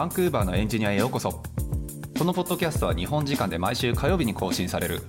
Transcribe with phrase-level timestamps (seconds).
[0.00, 1.42] バンクーバーのエンジニアへようこそ。
[2.18, 5.02] このポッドキャストは日本時間で毎週火曜日に更新される。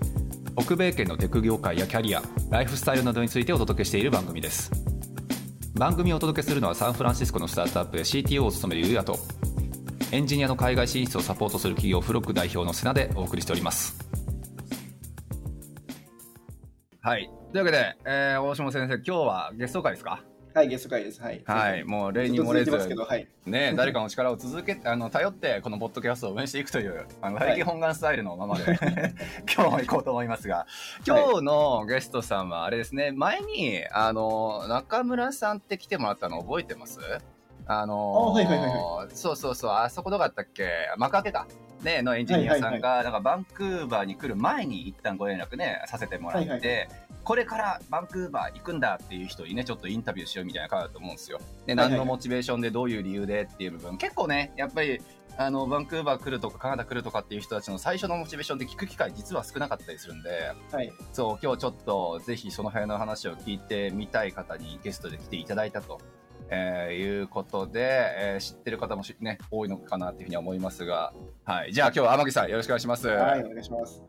[0.60, 4.70] 北米圏のテク業界やキャリアライフスタイルなどについてお届けしている番組です。
[5.76, 9.18] 番組をお届けするのはサンフランシスコのスタートアップで CTO を務めるゆうやと
[10.12, 13.98] エンジニアの海外進出をサポートする企業フロック代表の瀬名でお送りしております。
[17.00, 17.32] はい。
[17.54, 20.22] というわけで、えー、大島先生今日はゲスト会ですか？
[20.54, 21.22] はい、ゲスト会です。
[21.22, 21.42] はい。
[21.46, 28.78] はい、もう例に漏れず、はい、ね、誰かの力を続け あの頼ってこのポッドキャストを運営していくというあの他力本願スタイルのままで、はい、
[29.54, 30.68] 今日も行こうと思いますが
[31.08, 37.00] 今日のゲストさんはあれですね前にあの中村さんって来てもらったの覚えてます？
[37.66, 38.36] あの
[39.14, 40.70] そうそうそうあそこどこだったっけ？
[40.98, 41.48] 幕開けか
[41.84, 46.88] ね、のエンジニアさんが、なんかバンクーバーに来る前に一旦ご連絡ね、させてもらって、
[47.24, 51.40] これからバンクーバー行くんだっていう人にね、ちょっとインタビューしようみたいな感じだと思うんですよ。
[51.66, 55.00] で、何のモチベーションでどういう理由でっていう部分、結構ね、やっぱり、
[55.38, 66.00] あの、バンクーバー来るとかカナダ来るとかっていう人たちの最初のモチベーションで聞く機会実は少なかったりするんで、はい、そう、今日ちょっとぜひその辺の話を聞いてみたい方にゲストで来ていただいたと
[66.52, 67.80] えー、いうことで、
[68.18, 71.14] えー、知ってる方もね、多いのかなっていうふうに思いますが、
[71.46, 71.74] はい。
[71.74, 73.08] じゃあ今日は天城さんよろしくお願いします。
[73.08, 74.04] はい、お願いします。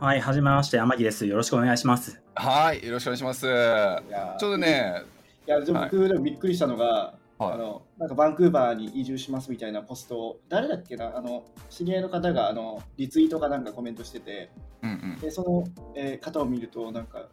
[0.00, 1.26] はい、はじめまして、天城です。
[1.26, 2.22] よろしくお願いします。
[2.36, 3.40] はい、よろしくお願いします。
[3.40, 5.02] ちょっとね、
[5.44, 14.50] いや、でも僕、でもびっくりしたのが、はい、あのなんかバンクーバーに移住しますみたいなポストを誰だっけなあの知り合いの方があのリツイートかなんかコメントしてて、
[14.82, 17.28] うんうん、でその、えー、方を見るとなんか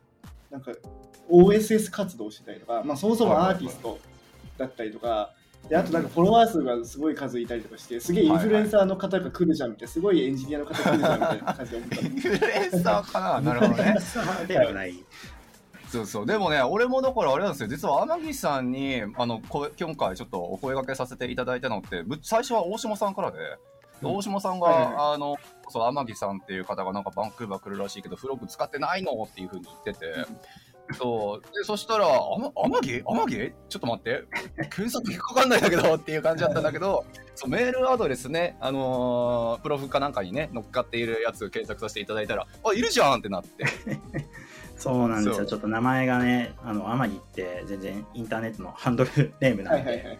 [0.51, 0.71] なんか
[1.31, 3.97] OSS 活動してたりとか、まあ、そもそもアーティスト
[4.59, 5.31] だったりとか、
[5.69, 11.95] であとなんかフォロワー数がすごい数いたりとかして、すげえインフルエンサーの方が来るじゃんみたいな、すごいエンジニアの方来るじゃんみたいな感じで思った。
[12.01, 13.95] インフルエンサーかななるほどね。
[14.47, 14.93] ではない。
[15.89, 16.25] そうそう。
[16.25, 17.69] でもね、俺もだからあれなんですよ。
[17.69, 23.37] 実は天城さんに、あの、今回ちょっとお声掛けさせていただいたのって、最初は大島さんからで、
[24.03, 25.37] 大島さんが、はいはい、あの、
[25.69, 30.25] そう、天城さんっていう方がなんかバンクーバー来るらしいけど、フログ使ってないのっていうふうに言ってて、
[30.93, 31.55] そう。
[31.55, 32.51] でそしたら「あま、
[32.81, 34.23] 天城天城ちょっと待って。
[34.69, 43.65] 検索引っかかんないんだけど」っていう感じだったんだけど そうメールアドレスね、あのー、プロフかなんかにね乗っかっているやつを検索させていただいたら「あいるじゃん!」ってなって。
[44.77, 45.45] そうなんですよ。
[45.45, 50.17] ちょっと名前がねあの天城って全然インターネットのハンドルネームなんで、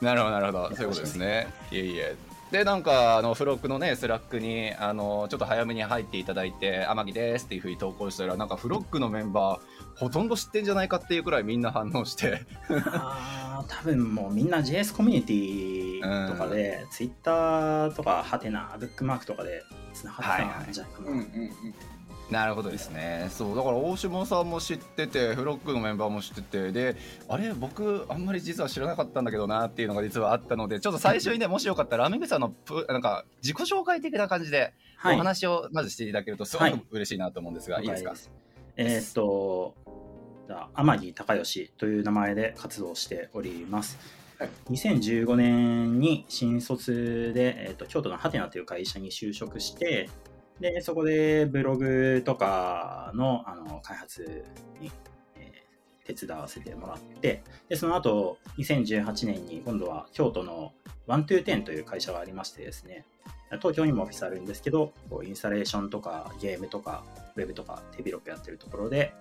[0.00, 0.74] なるほどなるほど。
[0.74, 1.46] そういうことですね。
[1.70, 2.16] いえいえ。
[2.52, 9.60] でなんかあのフロックのね Slack にあのちょっと早めに入っていただいて「天城です」っていうふうに投稿したらなんかフロックのメンバー
[9.96, 12.44] ほとんど知ってんじゃないかっていうくらいみんな反応して。
[12.68, 19.62] あ多分もうみんな JS コミュニティとかで、うん、Twitter とかハテナブックマークとかで
[19.94, 21.28] つながったんじゃないかな、はいはい
[22.30, 23.26] なるほどですね。
[23.30, 26.96] そう、だから大島さんも知ってて、フロックのメンバーも知ってて、で、
[27.28, 32.54] あれ、僕、あんまり実は知らなかったんだけどなっていうのが実はあったので、ちょっと最初にね、もしよかったら、ラメグさんの
[32.88, 34.72] なんか、自己紹介的な感じで、
[35.04, 38.14] お話をまずしていただけると、すごく嬉しいなと思うんですが、はい、いいですか？
[38.76, 39.74] えー、っと、
[40.74, 43.98] 天城隆義という名前で活動しております。
[44.38, 50.10] はい、2015年に新卒で、えーと、京都のハテナという会社に就職して、
[50.60, 54.44] でそこでブログとかのあの開発
[54.80, 54.90] に、
[55.36, 60.72] えー、手伝わせてもらって、でその後2018年に今度は京都の
[61.06, 63.04] ワントゥーテンという会社がありましてですね、
[63.58, 64.92] 東京にもオフィスあるんですけど、
[65.24, 67.04] インスタレーションとかゲームとか
[67.36, 69.12] ウェブとか手広くやってるところで、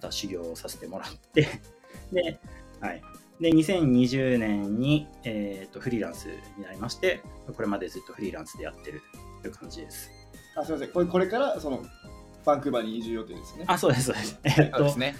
[0.00, 1.48] た修行をさせてもらって
[2.12, 2.40] で、
[2.80, 3.02] はい。
[3.40, 6.26] で、2020年に、えーと、フリーランス
[6.58, 7.22] になりまして、
[7.54, 9.02] これまでずっとフリーランスでやってる
[9.42, 10.10] という感じです。
[10.56, 10.92] あ、すみません。
[10.92, 11.82] これこれからその
[12.44, 13.64] バンクーバーに移住予定ですね。
[13.66, 14.40] あ、そうです、そうです。
[14.44, 15.16] えー、っと、ね、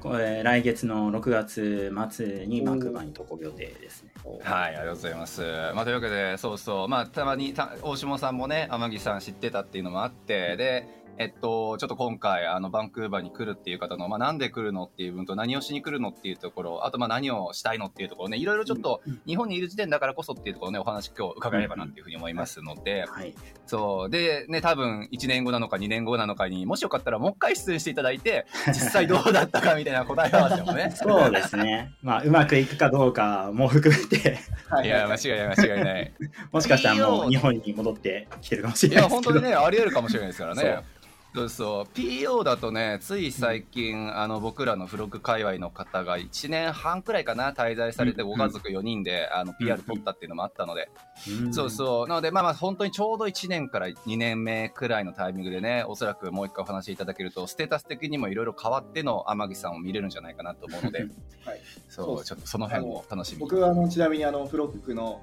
[0.00, 4.10] これ来月の6月末にバンクーバーに渡航予定ですね。
[4.42, 5.42] はい、ありがとうございます。
[5.74, 10.88] まあ、というわけで、そうそう、まあ、たまにた大下さんもね、天城さん知ってたっていうのもあって、で、
[11.18, 23.34] えっと、ちょっと今回、あの、バンクーバーに来るっていう方の、まあ、なんで来るのっていう分と、何をしに来るのっていうところ、あと、まあ、何をしたいのっていうところね、いろいろちょっと、日本にいる時点だからこそっていうところね、お話今日伺えればなっていうふうに思いますので、はい。
[23.66, 24.10] そう。
[24.10, 30.92] で、ね、多分、1年後なのか2年後なのかに、もしよかったらもう一回出演していただいて、 実際どうだったかみたいな答え合わせもね。
[30.94, 31.92] そうですね。
[32.02, 34.38] まあ、うまくいくかどうかも含めて
[34.84, 36.12] いや、間違いない、間違いない。
[36.50, 39.04] もしかしたらもう日本に戻ってきてるかもしれない。
[39.04, 40.82] いや、本当にね、あり得るかもしれないですからね。
[41.34, 50.90] そうそう PO だとねつい最近、うん、あの僕らの付録界隈の方が1年半くらいかな滞在されてご家族4人で、うん、あの PR 取ったっていうのもあったので、
[51.44, 52.08] うん、そうそう。
[52.08, 61.00] なのでまあまあ本当にちょうど1年から2年目くらいのタイミングでねおそらくもう一回お話しいただけるとステータス的にもいろいろ変わっての天城さんを見れるんじゃないかなと思うので、
[61.46, 65.22] はい、そうちょっとその辺を楽しみ僕はあのちなみにあの付録の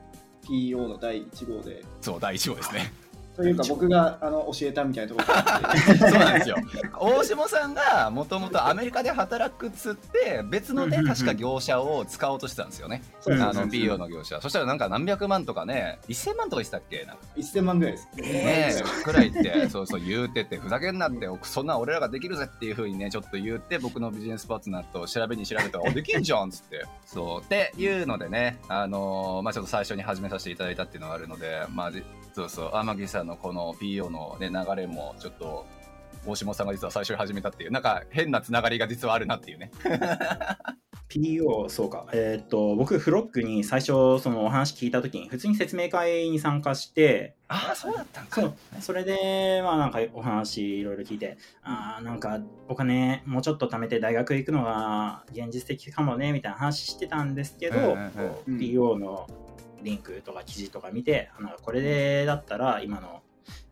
[0.50, 2.92] PO の第1号で、そう、第1号ですね。
[3.40, 6.58] というか僕があの教えたみたいなところ そうなんですよ。
[7.00, 13.02] 大下さんがもともとアメリカで働くっつって、別のね確か業者を使おうとしてたんですよね。
[13.28, 14.42] あの、PO の業者。
[14.42, 17.06] そしたらなんか何百万とかね、1000万とか言ってたっけ？
[17.06, 18.10] なんか1000万ぐらいです。
[18.18, 26.86] ねえ、くらいって、そうそう言うてて、ふざけんなって、そんな俺らができるぜっていうふうにね、ちょっと言って、僕のビジネスパートナーと調べに調べたら、おできんじゃんっつって。
[27.06, 27.42] そう。
[27.42, 32.04] っていうのでね、あのーまあちょっと最初に始めさせていただいたっていうのがあるので、まあ、じ
[32.40, 35.66] そうそう、天城さんのこの PO のね、流れも、ちょっと、
[36.26, 39.72] 大下さんが実は最初に始めたっていう、なんか変なつながりが実はあるなっていうね。
[41.10, 42.08] PO、そうか。
[42.14, 58.12] えーっと、僕、フロックに最初、そのお話聞いたときに、普通に説明会に参加して、ああ、そうだったんそう、それで、まあなんかお話いろいろ聞いて、ああ、なんかお金もうちょっと貯めて大学行くのが現実的かもね、みたいな話してたんですけど、うんうん
[58.48, 58.58] うん。
[58.60, 59.28] PO の
[59.84, 63.22] リンクとか記事とか見て、あなんかこれでだったら今の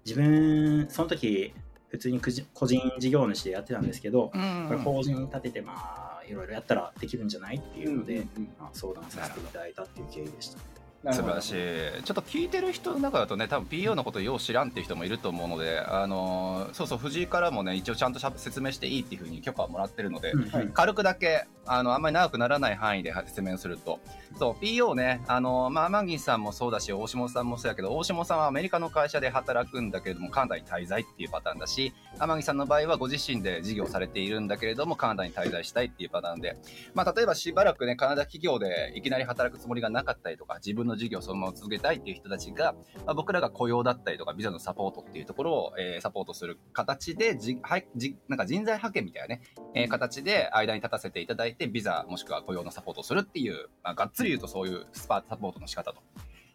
[0.05, 1.53] 自分、その時、
[1.89, 10.57] 普通にくじ個人事業主でやってたんですけど、うんこれ法人立てて、まあ、いろいろやったらできるんじゃないっていうので、うんうんうんまあ、相談させていただいたっていう経緯でした。
[10.57, 10.76] なるほど
[11.11, 12.03] 素晴らしい。
[12.03, 20.69] ちょっと聞いてる人の中だとね多分 PO のことよう知らんっていう人もいると思うのであのーそうそう藤井からもね一応ちゃんと説明していいっていうふうに許可をもらってるので、うんはい。
[20.73, 23.99] 軽くだけあのあんまり長くならない範囲で説明すると。
[24.37, 36.57] そう PO ねあのまあ天城さんもそうだし大下さんもそうやけど大下さんはアメリカの会社で働くんだけれどもカナダに滞在っていうパターンだし天城さんの場合はご自身で事業されているんだけれどもカナダに滞在したいっていうパターンで。
[36.93, 42.73] まあ例えばしばらくねカナダ企業でいきなり働くつもりがなかったりとか自分の事業をそのまま続けたいっていう人たちが、
[43.05, 49.41] まあ、僕らが雇用だったりとかビザのサポートっていうところを、えーサポートする形でじはいじなんか人材派遣みたいなね、
[49.73, 56.01] えー形で間に立たせていただいてビザもしくは雇用のサポートをするっていう、まあ、がっつり言うとそういうスパサポートの仕方と。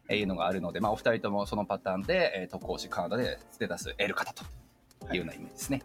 [0.09, 4.45] えーいうのがあるので、まあ、お二人ともそのパターンで、えー特攻士カナダでステータス得る方と
[5.13, 5.83] いうようなイメージですね。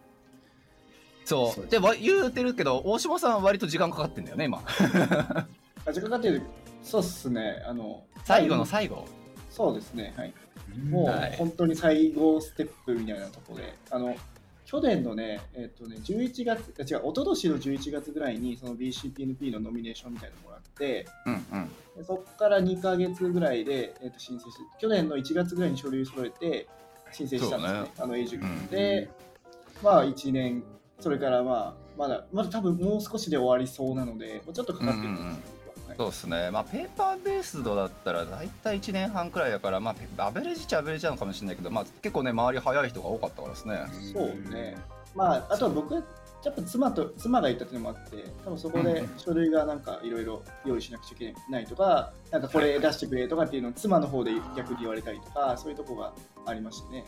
[1.28, 4.64] そうそうで言うてるけど大島さんは割と時間かかってんだよね今
[5.86, 6.42] あ時間かかってる
[6.84, 7.64] そうっすね。
[7.66, 9.06] あの最後の最後？
[9.50, 10.14] そうですね。
[10.18, 10.34] はい。
[10.90, 11.36] もうはい。
[11.38, 14.16] 本当に最後ステップみたいなところで、あの
[14.68, 21.70] 去年のね、えっ、とね、11月、あ違う、一昨年の11月ぐらいに、その BCPNP のノミネーションみたいなのもらって、うんうん。
[21.96, 26.68] でそこから2ヶ月ぐらいで、えー、と申請して、去年の1月ぐらいに書類揃えて
[27.14, 27.88] 申請したんですね、ね。
[27.98, 29.10] あの、永住権、うんで、
[29.82, 30.62] まあ1年、
[31.00, 35.57] それからまあ、まだ、まだ多分もう少しで終わりそうなので、もうちょっとかかってるんです、うんうんうん
[35.98, 43.80] そうですね、まあ、ペーパーベースドだったら大体1年半くらいだから、まあ、アベレージっちゃアベレージなのかもしれないけど、まあ、結構ね周り早い人が多かったからですね。
[44.14, 44.78] そうね。
[45.16, 56.14] まあ、あとは僕、やっぱ妻と妻がいたっていうのもあって、多分そこで書類がなんかいろいろ用意しなくちゃいけないとか、なんかこれ出してくれとかっていうのを妻の方で逆に言われたりとか、そういうとこが
[56.46, 57.06] ありましたね。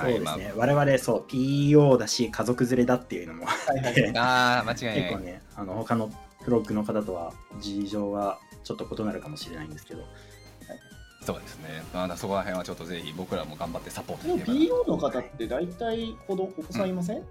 [0.00, 4.12] そうですね、我々そう PO だし家族連れだっていうのもはいはい。
[4.12, 4.94] まあ、間違いない。
[5.02, 6.10] 結構ねあの他の
[6.44, 10.04] フロックの方とは事情はちょっと異なるかもしれないんですけど。
[11.24, 17.22] そうですね、まあ、そこら辺はちょっとぜひ僕らも頑張ってサポートできればな PO の方って大体子供お子さんいません、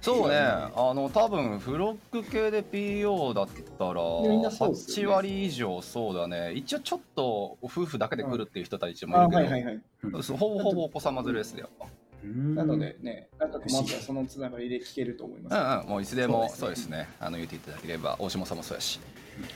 [0.00, 0.36] そうね。
[0.36, 3.48] あの多分フロック系で PO だっ
[3.78, 5.14] たらみんなそうっす8よね。
[5.16, 6.52] 割以上そうだね。
[6.54, 9.80] 一応ちょっと夫婦だけで来るっていう人たちもあいるけど、はいはいはい。
[10.04, 11.86] うんそうほぼほぼお子様連れですねやっぱ
[12.24, 15.54] なのでね、なんか困ったらそのつながりで聞けると思います。
[15.54, 16.70] うんうんもういつでもそうでね。
[16.70, 17.08] ですすね。
[17.20, 19.00] あの言っていただければ大下さんもそうやし。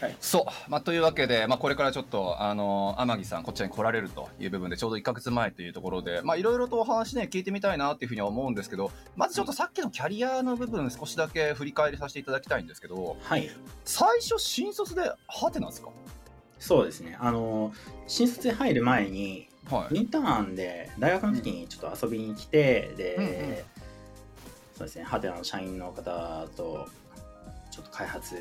[0.00, 0.16] はい。
[0.21, 13.50] そう、まあ、というわけで、まあ、これからちょっと、あの、天城さん、こっちに来られるという部分で、ちょうど1ヶ月前というところで、まあ、いろいろとお話ね、聞いてみたいなっていうふうには思うんですけど、まずちょっとさっきのキャリアの部分、少しだけ振り返りさせていただきたいんですけど、はい。
[13.85, 15.88] 最初、新卒で、はてなんですか？
[16.61, 17.16] そうですね。
[17.19, 17.73] あの
[18.07, 19.97] 新卒で入る前にはい。
[19.97, 23.57] インターンで大学の時にちょっと遊びに来て、で、うんうん。
[24.75, 26.88] そうですねハテナの社員の方と
[27.71, 28.35] ちょっと開発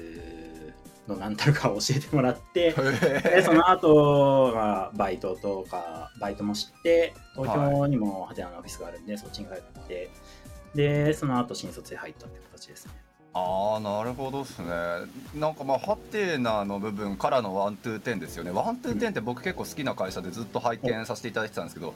[1.08, 10.10] の何たるかを教えてもらってでその後、まあバイトとかバイトもして東京にもハテナのオフィスがあるんで、そっちに帰って
[10.74, 12.94] でその後新卒で入ったって形ですね
[13.34, 14.68] ああ、なるほどですね。
[15.36, 18.52] なんかまあ、ハテナの部分からのワントゥーテンですよね。
[18.52, 21.94] ワントゥーテンって僕結構好きな会社でずっと拝見させていただいてたんですけど、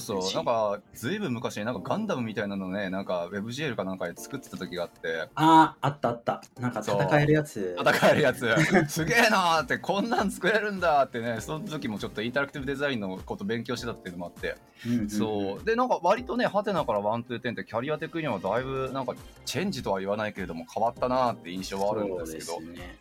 [0.00, 0.34] そうそう。
[0.34, 5.28] なんかずいぶん昔になんかガンダムみたいなのねなんか WebGL かなんかで作ってた時があって。
[5.34, 6.42] あああったあった。
[6.58, 7.76] なんか戦えるやつ。
[7.78, 8.46] 戦えるやつ。
[8.88, 14.56] すげえなーってこんなん作れるんだってねその時もちょっとインタラクティブデザインのこと勉強してたっていうのもあって、
[14.86, 15.10] うんうんうん。
[15.10, 15.64] そう。
[15.64, 22.44] でなんか割とねハテナからワントゥーテンってキャリア的にはだいぶなんかチェンジとは言わないけれども変わったなーって印象はあるんですけど。
[22.44, 22.98] そうですね。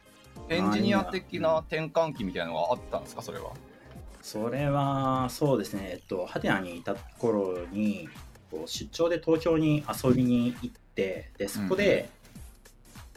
[0.50, 3.52] エンジニア的な転換期みたいなのがあったんですかそれは？
[4.22, 8.08] それはそうですね、えっと、ハテナにいた頃に
[8.50, 12.10] こう出張で東京に遊びに行ってでそこで、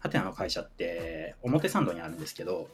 [0.00, 2.68] ハテナの会社って表参道にあるんですけど、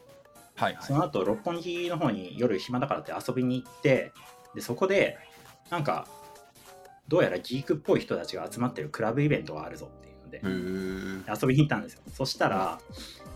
[0.55, 4.11] はい、その後六本木の方に夜暇だからって遊びに行って
[4.53, 5.17] でそこで
[5.69, 6.07] なんか
[7.07, 12.01] どうやらギークっぽい人たちが集まってるクラブイベントがあるぞっていうので遊びに行ったんですよ。
[12.13, 12.79] そしたら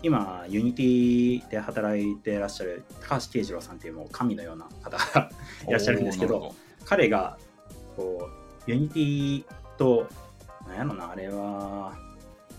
[0.02, 5.30] 今 Unity で働いてらっしゃる高橋啓治郎さんっていうもう神のような方が
[5.68, 7.38] いらっしゃるんですけどおーなる彼が
[7.96, 8.28] こ
[8.66, 9.44] う Unity
[9.78, 10.08] と
[10.66, 11.94] なんやろなあれは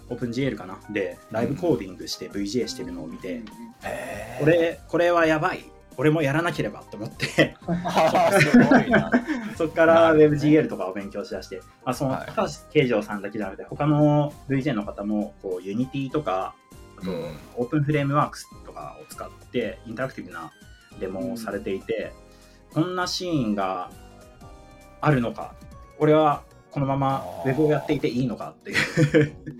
[0.09, 0.79] オープン GL かな？
[0.89, 3.45] でライブコーディングして VJ してるのを見て、うん
[4.39, 5.63] これこれはやばい。
[5.99, 7.57] 俺もやらなければと思って。
[9.57, 12.25] そこから WebGL とかを勉強しだして、まあ、そのはい。
[12.27, 16.53] 高橋慶次郎さんだけじゃなくて他の VJ の方もこう Unity とか
[16.99, 17.37] あとうん。
[17.55, 20.51] オープンフレームワークスとかを使ってインタラクティブな
[20.99, 22.11] デモをされていて、
[22.73, 23.91] こんなシーンが
[25.01, 25.53] あるのか。
[25.99, 28.77] 俺はこのままウェブをやっていていいのかっていう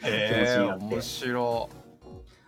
[0.03, 0.95] え 気持ちになって。
[0.95, 1.69] 面白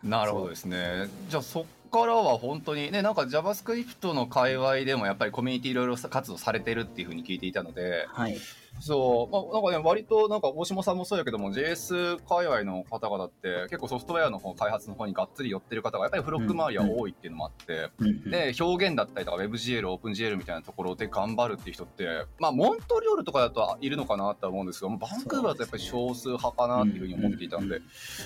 [0.03, 0.07] い。
[0.07, 1.09] なるほどですね。
[1.27, 8.37] じゃあそっからは本当にねなんか JavaScript の界隈でもやっぱりコミュニティいろいろ活動されてるっていうふうに聞いていたのではい
[8.79, 9.31] そう。
[9.31, 18.29] まあなんかね割となんか大島さんもそうやけども JS 界隈の方々って結構ソフトウェアの方開発の方にがっつり寄ってる方がやっぱりフロッグ周りは多いっていうのもあって、うんうん。
[18.29, 27.83] で表現だったりとか WebGL、OpenGL みたいなところで頑張るっていう人って、まあ、モントリオールとかだといるのかなとは思うんですけど、バンクーバーだとやっぱり少数派かなっていうふうに思っていたんで、うん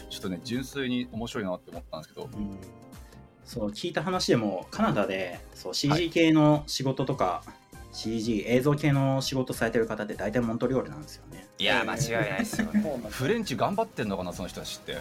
[0.09, 2.57] ちょっとね、純粋に面白いなって思ったんですけど、うん。
[3.45, 7.43] そう聞いた話でもカナダでそう CG 系の仕事とか、
[7.93, 11.47] CG 映像系の仕事されてる方って大体モントリオールなんですよね。
[11.59, 12.83] いや、間違いないですよね。
[13.09, 14.93] フレンチ頑張ってんのかな、その人たちって。
[14.93, 14.99] ど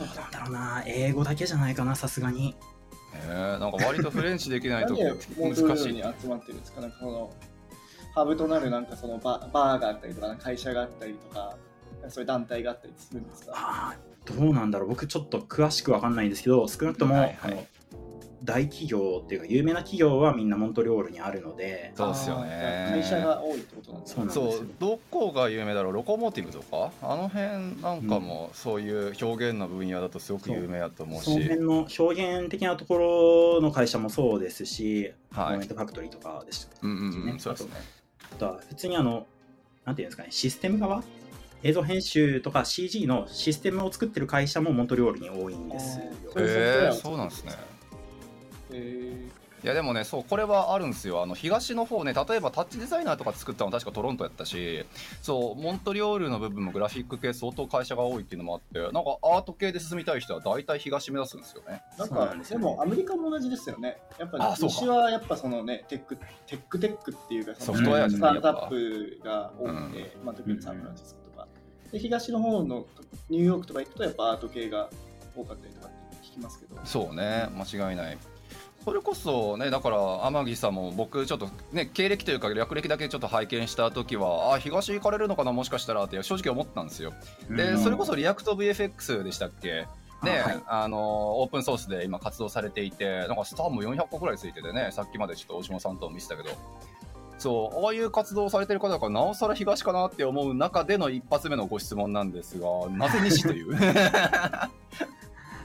[0.00, 2.56] うなんだろうな英語だけじゃないかなさすがに。
[3.14, 4.96] えー、なんか割とフレンチできないと
[5.36, 6.02] 難しいに。
[6.20, 6.80] 集まってるんですか？
[6.80, 7.30] なんかその
[8.14, 11.56] ハブとなるなんかそのババーがあったりとか会社があったりとか
[12.08, 13.94] そういう団体があったりするんですか？
[14.24, 14.88] どうなんだろう。
[14.88, 17.36] 僕ちょっと詳しくわかんないんですけど少なくとも、はいはい。
[17.44, 17.66] あの
[18.44, 22.88] 大企業っていうか有名な企業はみんなモントリオールにあるのでそうっすよね。
[22.90, 24.30] 会社が多いってことなんですね。
[24.30, 25.92] そうどこが有名だろう？
[25.92, 26.92] ロコモーティブとか？
[27.02, 31.24] あの辺なんかもそういう表現の分野だとすごく有名だと思うし。
[31.24, 35.52] その辺の表現的なところの会社もそうですし、はい。
[35.52, 37.34] コメントファクトリーとかでしたうんうんうんね。
[37.38, 37.72] そうですね。
[38.32, 39.26] あとは普通にあの、
[39.84, 41.02] なんていうんですかね、システム側？
[41.64, 46.06] 映像編集とか CG のシステムを作ってる会社もモントリオールに多いんですよ。
[46.36, 47.52] へえそうなんですね。
[47.52, 47.54] へ
[48.74, 51.22] いやでもねそうこれはあるんですよ。
[51.22, 54.84] あの東の方ね例えばタッチデザイナーとか作ったのは確かトロントやったし
[55.22, 61.80] そうモントリオールの部分もグラフィック系相当会社が多いっていうのもあってなんかアート系で進みたい人は大体東目指すんですよね。
[61.96, 62.58] ーなんかでね。
[62.58, 63.98] もアメリカも同じですよね。
[64.18, 64.74] やっぱあそうか。
[64.74, 71.46] 西はやっぱそのねテックテックテックっていうかソフトウェアスタートアップが多くて、まあ、特にサンフランシスコとか。
[71.92, 72.84] で東の方の
[73.30, 74.90] ニューヨークとか行くとやっぱアート系が
[75.36, 76.76] 多かったりとかって聞きますけど。
[76.82, 77.48] そうね。
[77.54, 78.18] 間違いない
[78.84, 87.12] それこそねだから天城さんも僕ちょっとね経歴というか略歴だけちょっと拝見した時はあ東行かれるのかなもしかしたらって正直思ったんですよ。
[87.48, 87.78] で、うん。
[87.82, 89.86] それこそリアクト VFX でしたっけ？
[90.24, 90.62] ね、あはい。
[90.68, 96.50] あのオープンソースで今活動されていてなんかスターも400個ぐらいついててねさっきまでちょっと大島さんとも見せたけど。
[97.38, 103.74] そうああいう活動をされてる方だからなおさら東かなって思う中での一発目のご質問なんですがなぜ西という？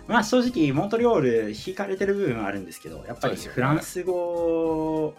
[0.08, 5.14] まあ正直、モントリオール引かれてる部分はあるんですけど、やっぱりフランス語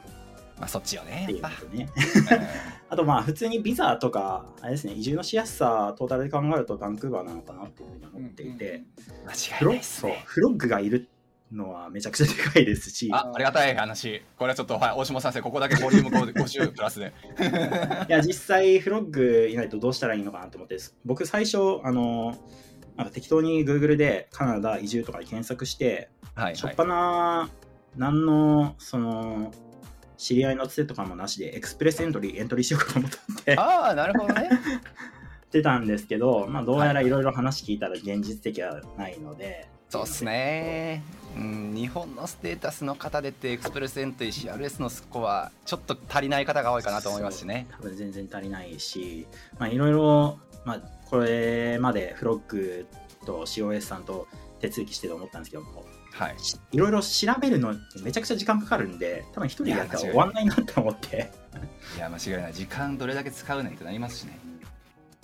[0.59, 1.27] まあそっちよね。
[1.29, 1.41] ね。
[1.41, 1.51] ぱ
[2.91, 8.83] あとまあ普通にビザとか、あれですね、移住のしやすさ、トータルで考えるとバンクーバーなのかなっていうふうに思っていて、
[9.25, 10.13] 間フ違いロないっすね。
[10.13, 11.09] そうフロッグがいる
[11.53, 14.23] のはめちゃくちゃでかいですし、あありがたい話。
[14.37, 17.13] これはちょっと、はい、大島先生ここだけボリューム5 50プラスで。
[18.09, 22.37] いや実際フロッグいないとどうしたらいいのかなと思って僕最初あの
[22.99, 26.57] なんか適当に Google でカナダ移住とかで検索して、はいはい。
[26.57, 27.49] しょっぱな
[27.97, 29.53] 何のその
[30.17, 33.11] 知り合いのつてとかもなしでエクスプレスエントリーエントリーしようかと思っ
[33.45, 33.57] て。
[33.57, 34.51] ああなるほどね。
[35.47, 41.03] ってたんですけど、まあ、どうやらいろいろ話聞いたら現実的はないので、そうっすね、
[41.37, 47.67] うん、日本のステータスの方でってエクスプレスエントリー CRS のスコアちょっと足りない方が多いかなと思いますしね。
[47.71, 49.27] 多分全然足りないし、
[49.59, 52.87] まあ、いろいろ、まあ、これまでフロッグ
[53.25, 54.27] と COS さんと
[54.61, 56.39] 手続きしてて思ったんですけどもはい。
[56.39, 61.31] しいろいろ調べるのにめちゃくちゃ時間かかるんで多分一人でやったら終わんないなと思って。
[61.97, 62.53] いや間違いない。
[62.55, 64.39] 時間どれだけ使うねんってなりますしね。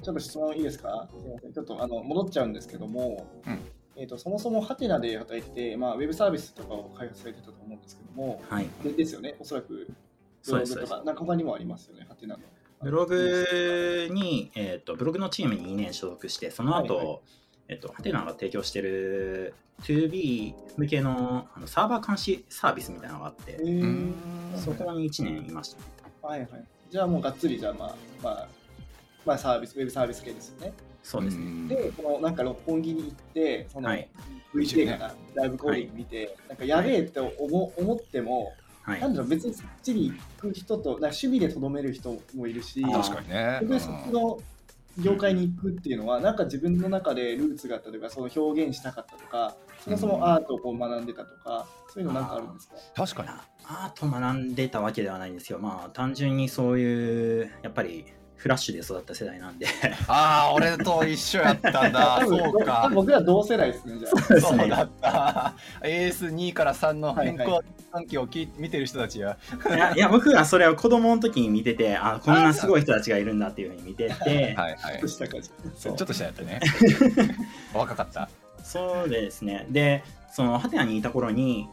[0.03, 1.09] ちょっと質問いいですか？
[1.11, 1.53] すみません。
[1.53, 3.59] ちょっとあの戻っちゃうんですけども、うん
[3.97, 9.89] えー、とそもそもハテナで働いてて、まあ、ウェブサービスとかを開発されてたと思うんですけども、はいでですよね、おそらく
[10.47, 12.43] ブログとか、なんか他にもありますよね、ハテナの。
[12.83, 17.19] ブログに、えっ、と、ブログのチームに2年所属して、その後、はいはい
[17.69, 23.57] えっ、と、ハテナが提供してる 2B 向けのあのサーバー監視サービスみたいなのがあって
[24.57, 25.85] そこに1年いましたね。
[26.23, 26.49] はいはい。
[26.91, 28.49] じゃあもうがっつり、じゃあまあ、まあ、
[29.25, 30.73] まあサービス、ウェブサービス系ですよね。
[31.05, 31.45] そうですね。
[31.45, 34.09] んで、このなんか六本木に行って、その、はい
[34.55, 39.13] VJ かな、ライブコーディング見て、なんかやべえって思思っても、はいなん。
[39.13, 43.61] だろう、別にそっちに行く人と、なんか趣味でとどめる人もいるし、確かにね。
[43.65, 44.39] でそっちの
[44.99, 52.77] 業界に行くっていうのは、なんか自分の中でルーツがあったとか、その表現したかったとか、そもそもアートをこう学んでたとか、そういうのなんかあるんですか？
[52.95, 53.29] 確かに。
[53.67, 55.59] アート学んでたわけではないんですよ。
[55.59, 58.05] まあ、単純にそういう、やっぱり、
[58.37, 59.67] フラッシュで育った世代なんで、
[60.07, 62.21] ああ、俺と一緒やったんだ。
[62.27, 62.91] そうか。
[62.93, 64.41] 僕ら同世代ですね、じゃあ。
[64.41, 65.55] そうねだった。
[65.83, 69.39] AS2 から3の変はいは更関係を聞い見てる人たちや。
[69.67, 75.09] いやいや僕はそれを子供の時に見ててあこんなすごい人たちがいるんだっていうふうに見てて、 はいはい。
[75.09, 75.49] した感じ。
[75.49, 76.61] ちょっとしたやったね。
[77.73, 78.29] 若かった。
[78.65, 81.69] そうですねでそのハテナにいた頃に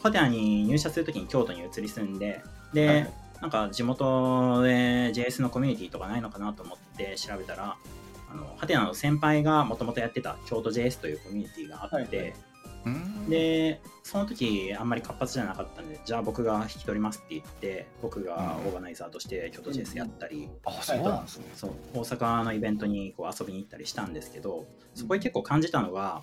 [0.00, 2.40] ハテナに入社する時に京都に移り住んで
[2.72, 7.76] で、はいはいなんか地元で JS のコミュニティとかないのかなと思って調べたら
[8.32, 12.34] あのハテナの先輩がもともとやってた京都 JS というコミュニティがあって、はいはい。
[12.86, 13.28] うん。
[13.28, 21.44] でその時あんまり活発じゃなかったんでじゃあ僕が引き取りますって言って僕がオーガナイザーとして京都 JS やったり、あ、そうなんですね。
[21.54, 26.22] そう大阪のイベントにこう遊びに行ったりしたんですけどそこで結構感じたのが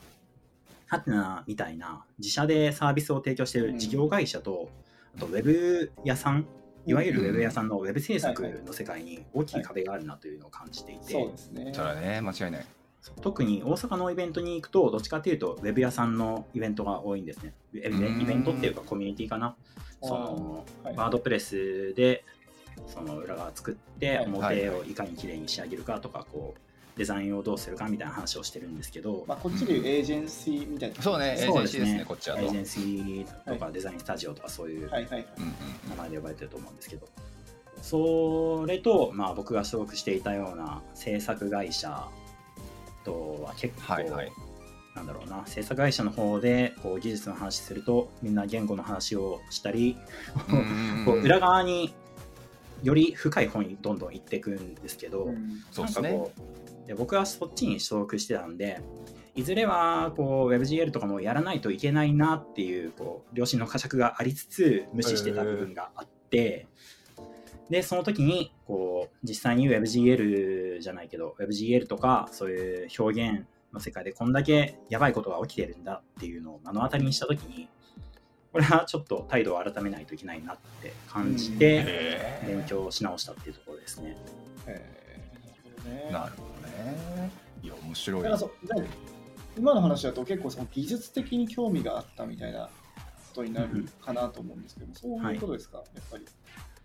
[0.88, 4.70] ハテナみたいな自社でサービスを提供している事業会社と、
[5.16, 6.48] あとウェブ屋さん
[6.88, 7.68] いわゆるウェブ屋さん。
[7.68, 11.72] のウェブ制作の世界に大きい壁があるなというのを感じていて、そうですね。
[11.74, 12.66] それはね、間違いない。
[13.22, 17.54] 特に大阪のイベントに行くとどっちかというとウェブ屋さんのイベントが多いんですね。
[17.74, 19.56] イベントっていうかコミュニティかな。
[20.02, 22.24] そのはいワードプレスで
[22.88, 24.26] その裏側作ってはい。
[24.26, 26.60] 表をいかに綺麗に仕上げるかとかこう
[26.98, 31.02] デザインをどうするかみたいな話をしてるんですけど、まあ、こっちでいうエージェンシーみたいな。
[31.02, 32.42] そうね、エージェンシーですね、こっちはと。
[32.42, 37.08] エージェンシーとかデザインスタジオとかそういう名前で呼ばれてると思うんですけど。
[37.82, 42.08] それと、まあ、僕が所属していたような制作会社
[43.06, 44.32] とは結構、はいはい。
[44.96, 45.46] なんだろうな。
[45.46, 49.96] 制作会社の方でこう技術の話するとみんな言語の話をしたり、
[51.22, 51.94] 裏側に
[52.82, 55.64] より深い方にどんどん行っていくんですけど、うん。
[55.72, 56.10] そうですね。
[56.10, 58.82] なんかこうで僕はそっちに所属してたんで
[59.36, 66.66] いずれはこう WebGL とかもやらないといけないなっていうこう良心の呵責がありつつ無視してた部分があって、
[67.70, 77.68] でその時にこう実際に WebGL じゃないけど WebGL とかそういう表現の世界でこんだけやばいことが起きてるんだっていうのを目の当たりにした時に
[78.52, 84.18] これはちょっと態度を改めないといけないなって感じてへ勉強し直したっていうところですね。
[84.66, 86.57] えーーなるほどね。
[87.64, 88.24] いや、面白い。
[88.24, 88.52] だからそ
[89.58, 92.72] 今の話だと結構その技術的に興味があったみたいなこ
[93.34, 96.26] とになるかなと思うんですけど、そういうことですか、やっぱり。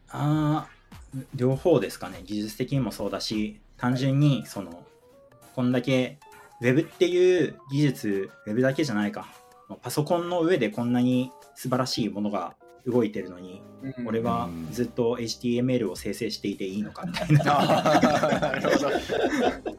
[0.08, 2.22] あー両方ですかね。
[2.24, 4.84] 技術的にもそうだし単純にその
[5.54, 6.18] こんだけ
[6.62, 9.28] Web っていう技術 Web だけじゃないか。
[9.82, 14.08] パソコンの上でこんなに素晴らしいものが動いてるのに、うん。
[14.08, 17.42] 俺はずっと HTML を生成していていいのかみたいな。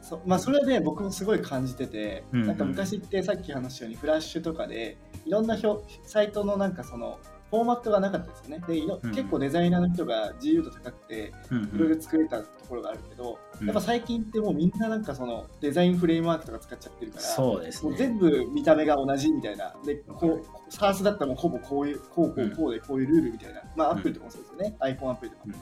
[0.02, 2.46] そまあ、それで僕もすごい感じてて、うんうん。
[2.46, 7.18] なんか昔ってさっき話したようにフラッシュとかでいろんな表サイトのなんかその
[7.50, 8.64] フォーマットがなかったですよね。
[8.66, 9.10] でいろうん。
[9.10, 11.64] 結構デザイナーの人が自由度高くてうん。
[11.64, 13.66] いろいろ作れたところがあるけど、うん。
[13.66, 17.96] やっぱ最近ってもうみんななんかそのデザインフレームワークとか使っちゃってるからそうですね。
[17.96, 23.98] 全部見た目が同じみたいなでこうサースだったらもうほぼこういうこうこううんこうでこういうルールみたいな、まあアうん。
[23.98, 25.52] ップルとかもそうですよね、iPhone アプリとか、うん。
[25.52, 25.56] っ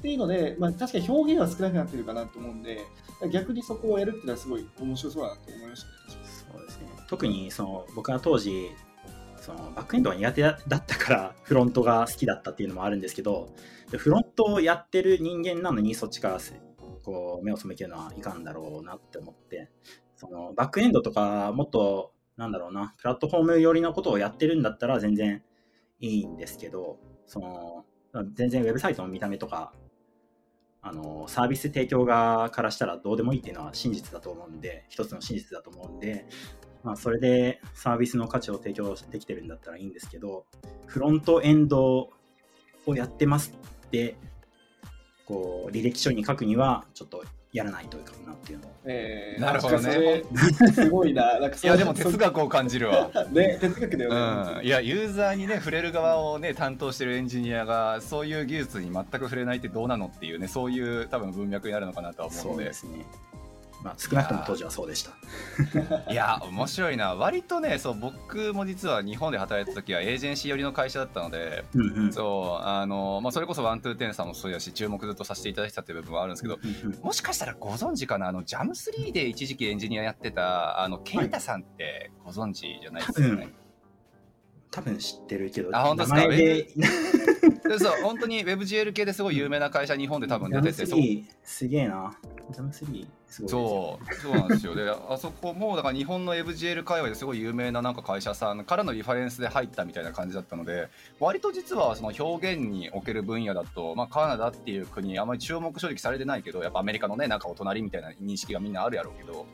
[0.00, 2.84] ていうので、まあ、確かに表現は少なくなってるかなと思うんで
[3.32, 6.18] 逆にそこをやるっていうのはすごい面白そうだなと思いましたね
[6.52, 6.86] そうですね。
[7.08, 8.68] 特にその僕は当時
[9.40, 13.48] そのバックエンドが苦手だったからフロントが好きだったっていうのもあるんですけど
[13.90, 16.38] でフロントをやってる人間なのにそっちから
[17.02, 19.70] こう目を背けるのはいかんだろうなって思って。
[20.18, 25.44] そのバックエンドとかもっとなんだろうなプラットフォーム寄りのことをやってるんだったら全然
[26.00, 27.84] いいんですけどその
[28.34, 29.72] 全然ウェブサイトの見た目とか
[30.82, 36.26] あのサービス提供側からしたらどうでもいいっていうのは真実だと思うんで一つの真実だと思うんで
[36.84, 40.46] まあ、それでサービスの価値を提供できてるんだったらいいんですけど、
[40.86, 42.10] フロントエンド
[42.86, 43.52] をやってます、
[45.26, 48.70] こう、履歴書に書くには、ちょっとやらないといかんなっていうのを。
[48.84, 50.22] えー、なるほどね
[50.74, 51.40] すごいな。
[51.40, 53.10] なんかいやでも哲学を感じるわ。
[53.32, 54.52] ね、哲学だよね。
[54.58, 63.04] うん、いやユーザーにね触れる側をね担当してるエンジニアがそういう技術に全く触れないってどうなのっていうねそういう多分文脈にあるのかなとは思うそのでうですね。
[63.82, 65.12] まあ、少なくとも当時はそうでした。
[66.10, 67.14] いや 面白いな。
[67.14, 72.12] 割とねそう僕も実は日本で働いた時はエージェンシー寄りの会社だったので、うんうん。
[72.12, 78.28] そうあの、まあ、それこそワントゥーテンさんもそうやし注目ずっとさせていただいてたっていう部分はあるんですけどうんうんもしかしたらご存知かな？
[78.28, 83.54] あのジャム3で一時期エンジニアやってたあのケイタさんってご存知じゃないですよね、うん
[84.70, 86.74] 多分知ってるけど、あ本当です
[87.72, 87.78] か？
[87.78, 92.12] そう本当に WebGL 系ですごい有名な会社日本で多分出ててジャムそう3すげえな。
[92.52, 94.74] ジャム3すごいそうそうなんですよ。
[94.74, 100.88] で あそこもだから日本の WebGL 界隈ですごい有名ななんか会社さんからのリファレンスで入ったみたいな感じだったので
[101.20, 109.46] 割と実はその表現における分野だと、まあ、カナダっていう国あまり注目正直されてないけどやっぱアメリカのねなんかお隣みたいな認識がみんなあるやろうけど、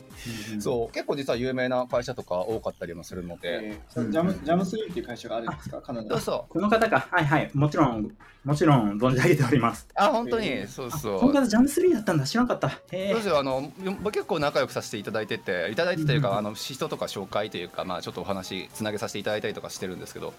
[0.51, 6.09] うんそう結構実は有名な会社とか多かったりもするので、えージャムジャムスリーっていう会社があるんですか、カナダ。
[6.09, 6.21] そう。
[6.21, 8.11] そうこの方か、はいはい、もちろん、
[8.43, 9.87] もちろん存じ上げております。
[9.95, 10.91] あ本当に、えーそう。
[10.91, 12.69] そうこの方、ジャム3だったんだ、知らなかった。
[12.91, 13.71] へえそうですよあの
[14.01, 20.33] 僕結構仲良くさせていただいてていただいてというか、うんあの人とか紹介というか、まあ、ちょっとお話つなげさせていただいたりとかしてるんですけど。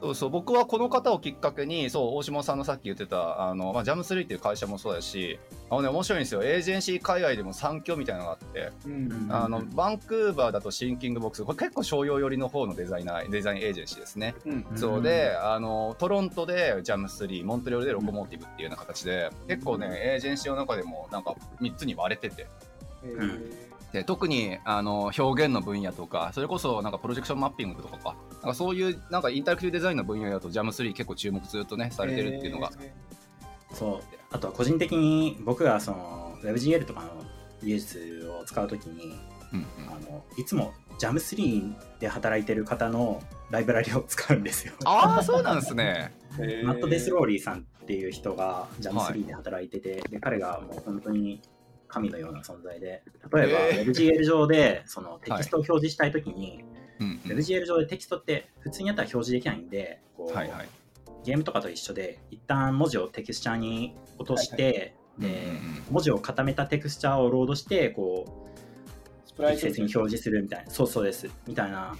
[0.00, 5.38] そうそう僕はこの方をきっかけにそう大島さんのさっき言ってたあの、まあ、ジャム3っていう会社もそうだし
[5.70, 6.42] あの、ね、面白いんですよ。
[6.42, 14.34] エージェンシー海外でも産業みたいなのがあってうんあのバンクーバーだとシンキングボックスこれ結構商用寄りの方のデザイナーデザインエージェンシーですね。
[14.74, 22.46] そうであのトロントでジャム3モントリオールでロコモーティブっていうような形で結構ねエージェンシーの中でもなんか3つに割れてて。
[23.92, 28.16] で特にあの表現の分野とかそれこそなんかプロジェクションマッピングとかか。
[28.32, 32.92] なんかそういうなんかインタラクティブデザインの分野だと JAM3 結構注目ずっとねされてるっていうのが、え
[33.72, 34.16] そう。
[34.30, 37.08] あとは個人的に僕がその WebGL とかの
[37.62, 39.14] 技術を使うときに
[39.52, 39.66] うんうん。
[39.88, 44.74] あのいつも JAM3 で働いてる方のライブラリを使うんですよ。
[44.84, 46.14] ああそうなんですね。
[46.64, 51.40] マット・デスローリーさんっていう人が JAM3 で働いてて、で彼がもう本当に
[51.96, 56.62] 神のような存在で例えばえ WebGL 上でそのテキストを表示したいときに、
[57.24, 60.68] WebGL 上でテキストって普通にやったら表示できないんでこう、はいはい。
[61.24, 68.45] ゲームとかと一緒で一旦文字をテクスチャーに落として、でうんうん文字を固めたテクスチャーをロードしてこうス
[69.36, 70.70] プライト適切に表示するみたいな。
[70.70, 71.28] そうそうです。
[71.46, 71.94] みたいな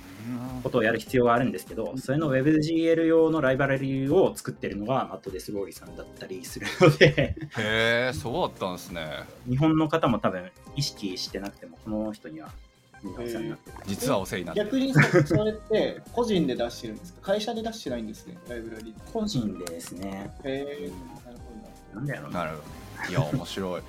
[0.63, 7.07] ことをやる必要があるんですけどそれの WebGL 用のライブラリを作ってるのがマット・デスローリさんだったりするので。
[7.09, 9.25] へえそうだったんですね。
[9.49, 12.51] 日本の方も多分意識してなくてもこの人には
[13.03, 13.71] みんなお世話になって。
[13.71, 14.67] る、実はお世話になってる。
[14.67, 17.21] 逆にそそれって個人で出してるんですか？
[17.21, 19.13] 会社で出してないんですね、ライブラリー。
[19.13, 20.31] 個人でですね。
[20.45, 20.91] へえ
[21.25, 21.39] なる
[21.95, 22.45] ほなんだろうな。
[22.45, 22.63] なるほ
[23.05, 23.11] ど。
[23.11, 23.83] いや面白い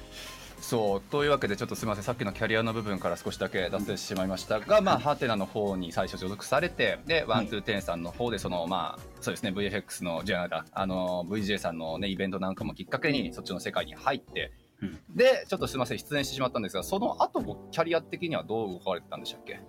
[0.67, 2.03] そうというわけでちょっとすみません。
[2.03, 14.51] さっきのキャリアの部分から少しだけ脱線してしまいましたが、まあハテナの方に最初所属されてでワントゥーテンさんの方でそのまあそうですね VFX のじゃああの VJ さんのねイベントなんかもきっかけにそっちの世界に入って、
[14.81, 14.99] うん。
[15.15, 19.61] でちょっとすみません脱線してしまったんですがその後もキャリア的にはどう動かれてたんでしたっけ？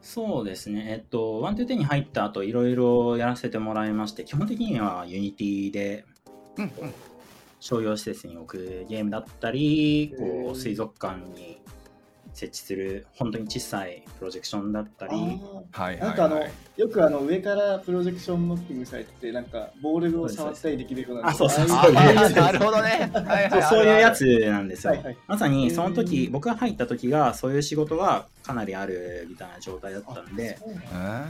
[0.00, 6.06] そうですね、えっと、ワントゥーテンに入った後いろいろやらせてもらいまして、基本的には Unity で
[6.56, 6.94] うんうん
[7.60, 11.60] 商業施設に置くゲームだったり、へこーう水族館に
[12.32, 15.12] 設置する本当に小さいプロジェクションだったど。
[15.12, 15.40] り、
[15.72, 21.28] あはいはいーなんかあの、はいよくあの上からプロジェクションマッピングされてて、なんかボールを触ったりできるような。
[21.28, 23.10] あそうそうあそうなるほどね。
[23.50, 24.92] そうそういうやつなんですよ。
[24.92, 25.16] はいはい。
[25.26, 30.58] まさにそのへ時ー僕が入った時がそういう仕事がかなりあるみたいな状態だったんで、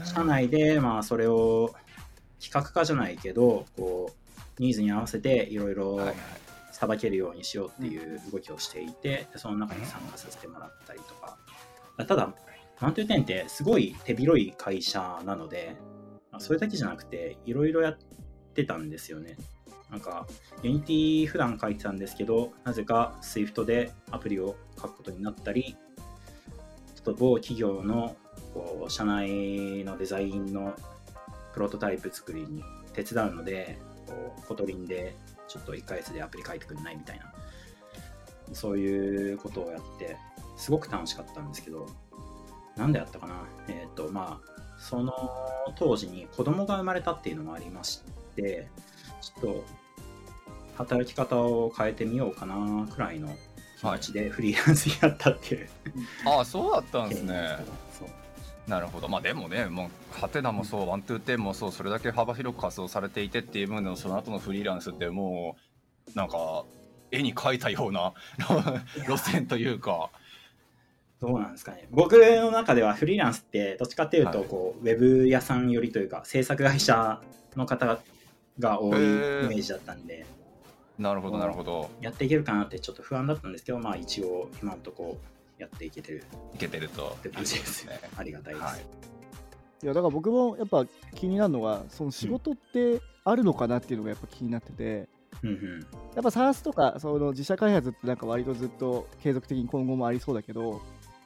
[0.03, 1.73] 社内でまあそれを
[2.41, 4.26] 企画化じゃないけどこう
[4.59, 5.99] ニーズに合わせていろいろ
[6.71, 11.37] さばけるようにしようっていう動きをしていてでその中に参加させてもらったりとか。
[11.97, 12.33] ただ
[12.79, 15.75] マントゥーテンってすごい手広い会社なので
[16.31, 17.97] まあそれだけじゃなくていろいろやっ
[18.53, 19.35] てたんですよね。
[19.89, 20.27] なんか
[20.61, 25.77] Unity 普段書いてたんですけどなぜか Swift でアプリを書くことになったり
[26.95, 28.15] ちょっと某企業の
[28.53, 30.75] こう社内のデザインの
[31.53, 35.15] プロトタイプ作りに手伝うのでこう Kotlin で
[35.47, 37.25] ちょっと1ヶ月でアプリ書いてくんないみたいな。
[38.53, 40.15] そういうことをやって
[40.55, 41.85] すごく楽しかったんですけど
[42.77, 43.43] なんでやったかな？
[43.67, 45.13] えっ、とまあその
[45.75, 48.01] 当時に子供が生まれたっていうのもありまし
[48.35, 48.69] て
[49.21, 49.63] ちょっと
[50.77, 53.35] 働き方を変えてみようかなくらいの
[53.79, 55.69] 気持ちでフリーランスになったっていう。
[56.25, 57.57] ああそうだったんですね。
[57.99, 58.07] そう
[58.67, 65.55] なるほどまあでもねもうハテナもそうワントゥーテンもそうそれだけ幅広く活動されていてっていう分でのその後のフリーランスっても
[66.13, 66.65] うなんか
[67.11, 68.13] 絵に描いたような
[69.07, 70.09] 路線というか。
[71.19, 71.87] どうなんですかね。
[71.89, 77.19] 僕の中ではフリーランスってどっちかっていうとこう、はい、ウェブ屋さん寄りというか制作会社
[77.55, 77.97] の方
[78.59, 80.27] が多いイメージだったんで。
[80.99, 81.89] なるほどなるほど。
[82.01, 86.23] やっていけるかなってちょっと不安だったんですけど、まあ一応今のところやっていけてる。
[86.53, 87.15] いけてると。
[87.19, 87.99] って感じですね。
[88.15, 88.63] ありがたいです。
[88.65, 88.79] はい、
[89.83, 95.07] いやだから僕もやっぱ気になるのはその仕事ってあるのかなっていうのがやっぱ気になってて、
[95.43, 95.79] うんうん、
[96.15, 100.81] やっぱ SARS とかその自社開発ってなんか割とずっと継続的に今後もありそうだけど、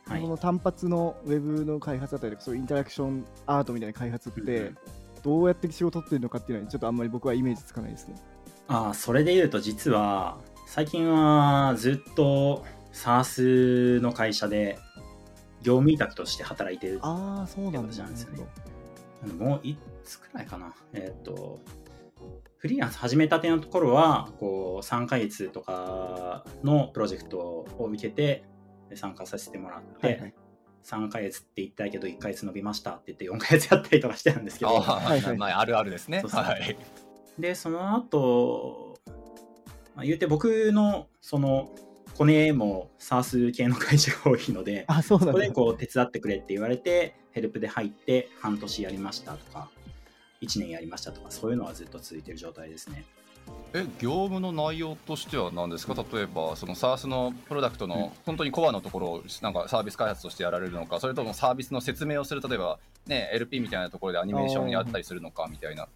[0.07, 4.71] はい、その単発のウェブの開発だったりとかそういうインタラクションアートみたいな開発って
[5.23, 8.15] どうやって仕事ってるのかっていうのはちょっとあんまり僕はイメージつかないですね。
[8.67, 12.65] あそれで言うと実は最近はずっと
[13.01, 14.77] SARS の会社で
[15.61, 18.05] 業務委託として働いてるああそうなんですね。
[19.37, 20.73] もういつくらいかな。
[20.93, 21.59] えっ、ー、と
[22.57, 28.43] フリーランス始めたてのところはこう3ヶ月とかのプロジェクトを受けて
[28.93, 30.33] 参加させてもらって、はいはい、
[30.83, 36.21] 3ヶ月って言ったけど1ヶ月伸びましたって言って4ヶ月やったりとかしてたんですけど、はいはい、まあ、あるあるですね。
[36.21, 36.43] そうそう。
[36.43, 36.77] はい、
[37.39, 38.99] で、その後、
[39.95, 41.71] まあ、言うて僕のその
[42.17, 49.69] コネも SARS 系の会社が多いので、あそうそこでこう手伝ってくれって言われて、ヘルプで入って半年やりましたとか、
[50.41, 53.05] 1年やりましたとか、そういうのはずっと続いてる状態ですね。
[53.73, 55.95] え業務の内容としては何ですか？
[56.13, 65.87] 例えばその SARS のプロダクトの本当にコアのところをなんかサービス開発としてやられるのかそれともサービスの説明をする例えばね LP みたいなところでアニメーションやったりするのかみたいな。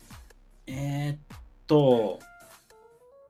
[0.67, 1.17] えー、っ
[1.67, 2.19] と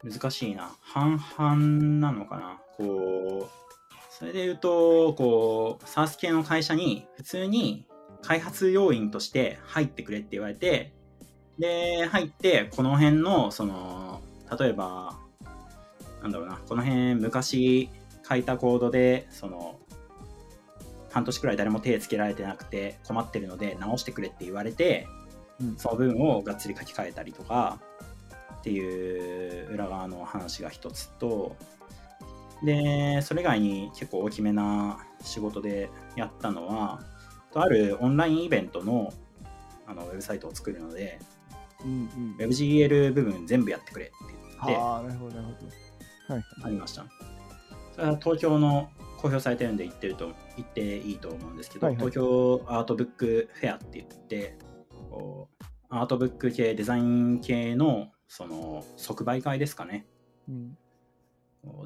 [0.04, 0.76] 難しいな。
[0.82, 1.56] 半々
[2.00, 7.86] なのかなこうそれで言うとこう SARS 系の会社に普通に
[8.22, 10.94] 開発要員として入ってくれって言われて
[11.60, 14.22] で入ってこの辺のその
[14.60, 15.18] 例えば、
[16.22, 17.90] なんだろうな、この辺昔
[18.28, 19.80] 書いたコードで、その、
[21.12, 25.08] 半年くらい誰も手つけられてなくて困ってるので直してくれって言われて、
[25.62, 27.80] うん、その分をがっつり書き換えたりとか
[28.60, 31.56] っていう裏側の話が一つと、
[32.66, 37.02] で、それ以外に結構大きめな仕事でやったのは、
[37.52, 39.14] とあるオンラインイベントの
[39.88, 41.20] あのウェブサイトを作るので、
[41.84, 44.10] うんうん、WebGL 部分全部やってくれっ
[44.66, 45.66] てで、あなるほど、なるほ
[46.28, 46.34] ど。
[46.34, 46.44] はい。
[46.64, 47.06] ありました。
[47.94, 54.58] それは東京の公表されてるんで行ってると言っていいと思うんですけど、はいはい、東京アートブックフェアって言って
[55.10, 60.06] こうアートブック系デザイン系のその即売会ですかね、
[60.50, 60.78] うん、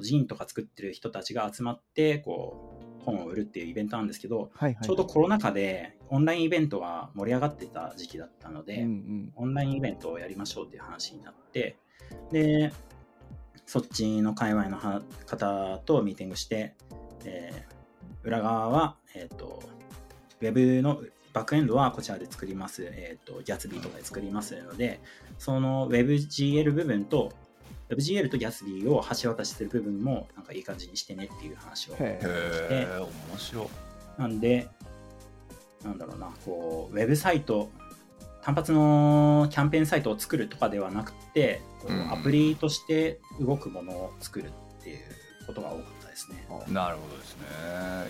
[0.00, 11.76] ジンとか作ってる人たちが集まってこう本を売るっていうイベントなんですけど、はいはい、ちょうどコロナ禍でオンラインイベントが盛り上がってた時期だったので、うんうん、オンラインイベントをやりましょうっていう話になって
[12.30, 12.72] で、
[13.66, 14.78] そっちの界隈の
[15.26, 16.74] 方とミーティングして、
[17.24, 19.62] えー、裏側は、えっ、ー、と、
[20.40, 22.84] ウェブのバックエンドはこちらで作ります。
[22.84, 25.00] えっ、ー、と、Gatsby とかで作りますので、
[25.38, 27.32] その WebGL 部分と
[27.90, 31.92] WebGL と Gatsby を橋渡しする部分もなんかいい感じにしてねっていう話を。
[31.92, 33.70] してへ面白
[34.18, 34.68] なんで
[35.84, 37.70] なんだろうなこうウェブサイト
[38.42, 44.98] 単発のキャンペーンサイトを作るとかではなくて、うん、アプリとして動くものを作るっていう
[45.46, 46.46] ことが多かったですね。
[46.72, 47.44] なるほどですね。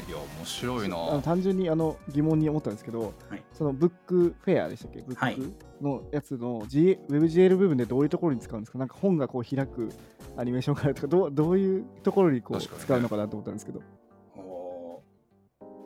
[0.09, 1.21] いや、面白いな。
[1.23, 5.01] 単純にあの疑問に思ったんですけど、はい、そのブックフェアでしたっけ？
[5.01, 8.79] ブックのやつの、G、WebGL 部分でどういうところに使うんですか？
[8.79, 9.91] なんか本がこう開く
[10.37, 13.81] アニメーションからとかどう、どういうところにこう使うのかなと思ったんですけど。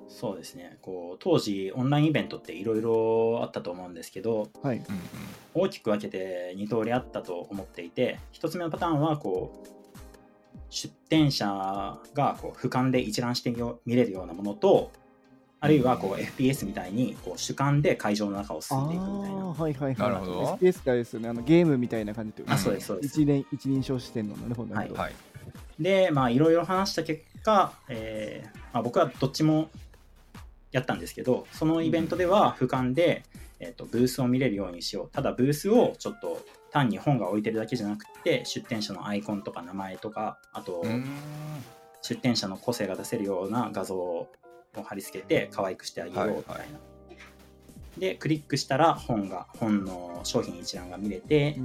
[0.07, 4.81] そうですねこう当時オンラインイベントっていろいろあったと思うんですけど、はい、
[5.55, 9.69] 大きく分けて2通りあったと思っていて1つ目のパターンはこう
[10.71, 13.55] 出店者がこう俯瞰で一覧して
[13.87, 14.91] 見れるようなものと
[15.65, 19.45] あるいはこう FPS みたいにこう主観で会場の中を進んでいくみたいな。
[19.47, 19.97] はいはいはい。
[19.97, 20.59] なるほど。
[20.61, 21.29] FPS ってあれですよね。
[21.31, 23.23] あのゲームみたいな感じあ、そうですそうです。
[23.23, 24.75] 一人一人称視点のなるほど。
[24.75, 25.13] はい。
[25.81, 29.71] で、まあいろいろ話した結果、えーまあ、僕はどっちも
[30.71, 33.23] やったんですけど、そのイベントでは俯瞰で、
[33.59, 35.09] えーと、ブースを見れるようにしよう。
[35.09, 40.85] ただブースをちょっと単に本が置いてるだけじゃなくて、出店者のアイコンとか名前とか、あと、
[42.03, 44.29] 出店者の個性が出せるような画像を
[44.85, 46.63] 貼り付けて可愛くしてあげようみたいな。
[46.63, 46.79] はいは
[47.97, 51.57] い、で、クリックしたら本が、本の商品一覧が見れて、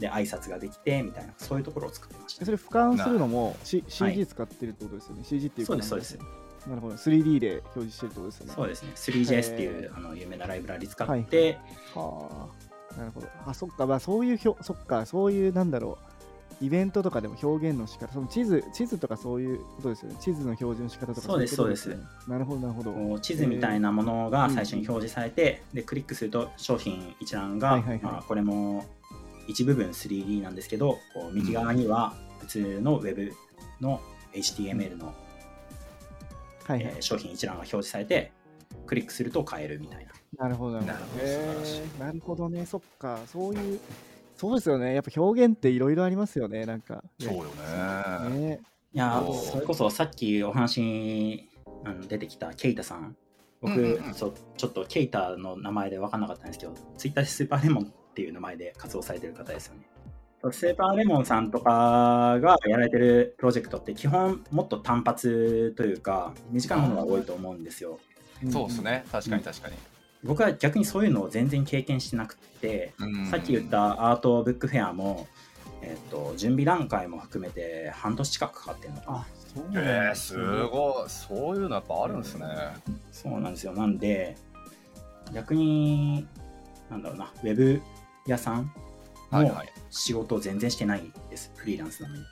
[0.00, 6.18] で、挨拶ができてみたいな、そういうところを作ってました、それ俯瞰するのも、C、CG 使ってるってことですよね？CG っていうそうです、そうです。
[6.66, 6.96] なるほど。
[6.96, 8.52] 3D で表示してるってことですね。
[8.52, 8.90] そうですね。
[8.96, 11.58] 3JS っていうあの有名なライブラリ使って、
[11.94, 13.28] はあなるほど。
[13.46, 13.86] あそっか。
[13.86, 15.06] まあそういうひょそっか。
[15.06, 16.10] そういうなんだろう。
[16.62, 20.16] イベントとかでも表現の仕方その地図地図とかそういうことですよね。
[20.20, 22.06] 地図の表示の仕方とかそうですいことね。
[22.28, 23.18] なるほどなるほど。
[23.20, 28.02] 地図みたいなものが最初に表示されて、でクリックすると商品一覧が、はいはいはい。
[28.02, 28.84] まあ、これも
[29.48, 33.32] 一部分 3D なんですけどこう右側には普通の Web
[33.80, 34.00] の
[34.34, 36.82] HTML の、はいはい。
[36.82, 38.32] えー商品一覧が表示されて
[38.86, 41.18] クリックすると買えるみたいななるほどなるほ
[41.98, 42.04] ど。
[42.04, 42.64] なるほどね。
[42.66, 43.18] そっか。
[43.26, 43.80] そういう
[44.36, 44.94] そうですよね。
[44.94, 46.64] やっぱ表現っていろいろありますよね。
[46.64, 47.44] なんかそうよ
[48.30, 48.38] ね。
[48.38, 48.60] ね。
[48.92, 51.48] いやそれこそさっきお話に
[51.84, 53.16] あの出てきたケイタさん。
[53.60, 54.14] 僕、うんうんうん。
[54.14, 59.82] そうちょっとケイタの名前で分かんなかったんですけどツイッターでスーパーレモンっていう名前で活動されてる方ですよね。
[60.52, 67.98] スーパーレモンさんとかがやられてるプロジェクトって基本もっと単発というか短いものが多いと思うんですよ。
[68.50, 69.04] そうですね。
[69.12, 69.74] 確かに確かに。
[70.24, 75.26] 僕は逆にそういうのを全然経験してなくてうんさっき言ったアートブックフェアも、
[75.82, 81.10] えっと準備段階も含めて半年近くかかってるのかそうなんえー、だすごい。
[81.10, 82.46] そういうのやっぱあるんですね。
[83.10, 83.72] そうなんですよ。
[83.72, 84.36] なんで、
[85.34, 86.24] 逆に、
[86.88, 87.82] なんだろうな、ウェブ
[88.26, 88.72] 屋さん
[89.32, 89.72] のはいはい。
[89.90, 92.22] 仕事を全然してないです、フリーランスなのに。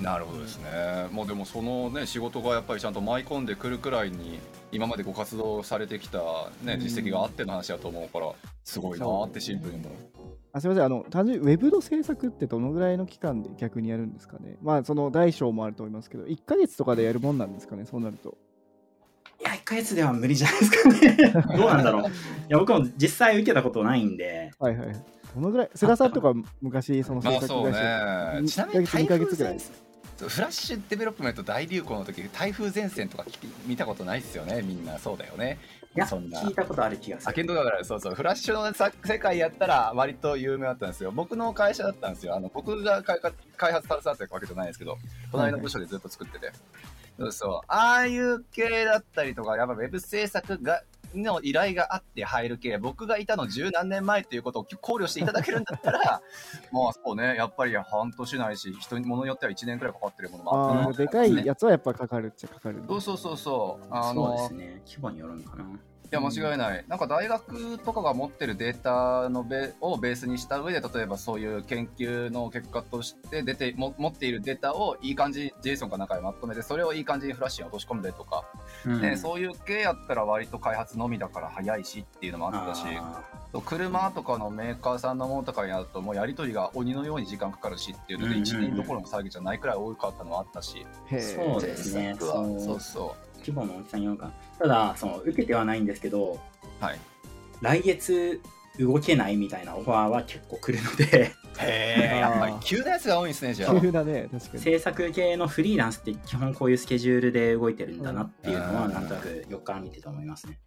[0.00, 1.08] なるほどですね。
[1.10, 4.38] もうでもそのね仕事がやっぱりちゃんと舞い込んでくるくらいに
[4.70, 6.18] 今までご活動されてきた
[6.62, 8.32] ねうん実績があっての話だと思うから
[8.64, 9.92] すごいなーってシンプルに思う。
[10.52, 18.36] あすみませんあの単純にウェブの制作ってどのぐらいの期間で逆にやるんですかねまあその大小もあると思いますけど1ヶ月とかでやるもんなんですかねそうなると
[19.40, 21.32] いや、1ヶ月では無理じゃないですかね。
[21.56, 22.02] どうなんだろう。
[22.02, 22.06] い
[22.48, 24.96] や、僕も実際受けたことないんで、はいはい
[25.34, 28.48] どのぐらい菅さんとか昔その制作まあそう会社ね。
[28.48, 29.87] ちなみに1ヶ月2ヶ月ぐらい台風前線
[30.26, 34.62] フラッシュデベロップメント大流行の時台風前線とか聞き見たことないっすよね。
[34.62, 35.58] みんなそうだよね。
[35.94, 36.40] いや、そんな。
[36.40, 37.46] 聞いたことある気がする。
[37.46, 38.14] どだからそうそう。
[38.14, 41.12] フラッシュのさ世界やったら割と有名だったんですよ。
[41.12, 42.34] 僕の会社だったんですよ。
[42.34, 44.98] あの僕が開発開発携わってるわけじゃないですけど
[45.30, 46.52] 隣の部署でずっと作ってて、
[47.18, 47.60] そうそう。
[47.68, 50.82] ああいう系だったりとかやっぱウェブ制作が
[51.14, 56.00] の依頼があって入る系僕がいたの十何年前っていうことを考慮していただけるんだったら
[56.72, 64.82] まあそうねやっぱり半年ないし人に物によっては1年くらいかかってるものもあったなあーでかいやつはやっぱかかるっちゃかかるんだそうそうそうそうあそうのですね。
[64.86, 65.64] 規模によるのかな。
[66.10, 78.44] いや間違いない、なんか大学とかが持ってるデータのベをベースにした上で例えばそういう研究の結果として出ても持っているデータをいい感じに JSON かなんかでまとめてそれをいい感じにフラッシュに落とし込んでとか、
[78.86, 79.02] うん。
[79.02, 82.86] ね、そういう系やったら割と開発のみだから早いしっていうのもあったし
[83.66, 88.48] 車とかのメーカーさんのものとかになるともうやり取りが鬼のように時間かかるしっていうのでうんうんうん。
[88.48, 92.16] 1年どころの騒ぎじゃないくらい多かったのもあったし、そうですね。
[92.18, 92.60] そう。
[92.60, 92.80] そう。
[92.80, 93.16] そ
[93.48, 94.30] 規模の大きさによるか。
[94.58, 96.38] ただ、その受けてはないんですけど、
[96.80, 96.98] うはい
[97.60, 98.40] 来月
[98.78, 110.60] 動けないみたいなオファーは結構来るのでへえ やっぱり急なやつが多いんですねじゃあ急だね確かに制作系のフリーランスって基本こういうスケジュールで動いてるんだなっていうのはうんなんとなく4日見てて思いますね。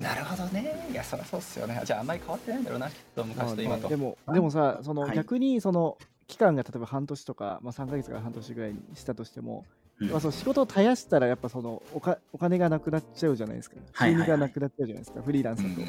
[0.00, 0.88] なるほどね。
[0.90, 1.80] いや、そりゃそうっすよね。
[1.84, 3.88] じゃあ、あんまり変わってないんだろうな、きっと昔と今と。
[3.88, 13.76] でもでもさそのはい逆にその期間が例えば半年とか、まあ、3ヶ月から半年ぐらいにしたとしても、うんまあ、その仕事を絶やしたらやっぱそのおかお金がなくなっちゃうじゃないですか。
[13.92, 14.26] はいはいはい。
[14.26, 15.86] 収入がなくなっちゃうじゃないですかフリーランスだと、うん。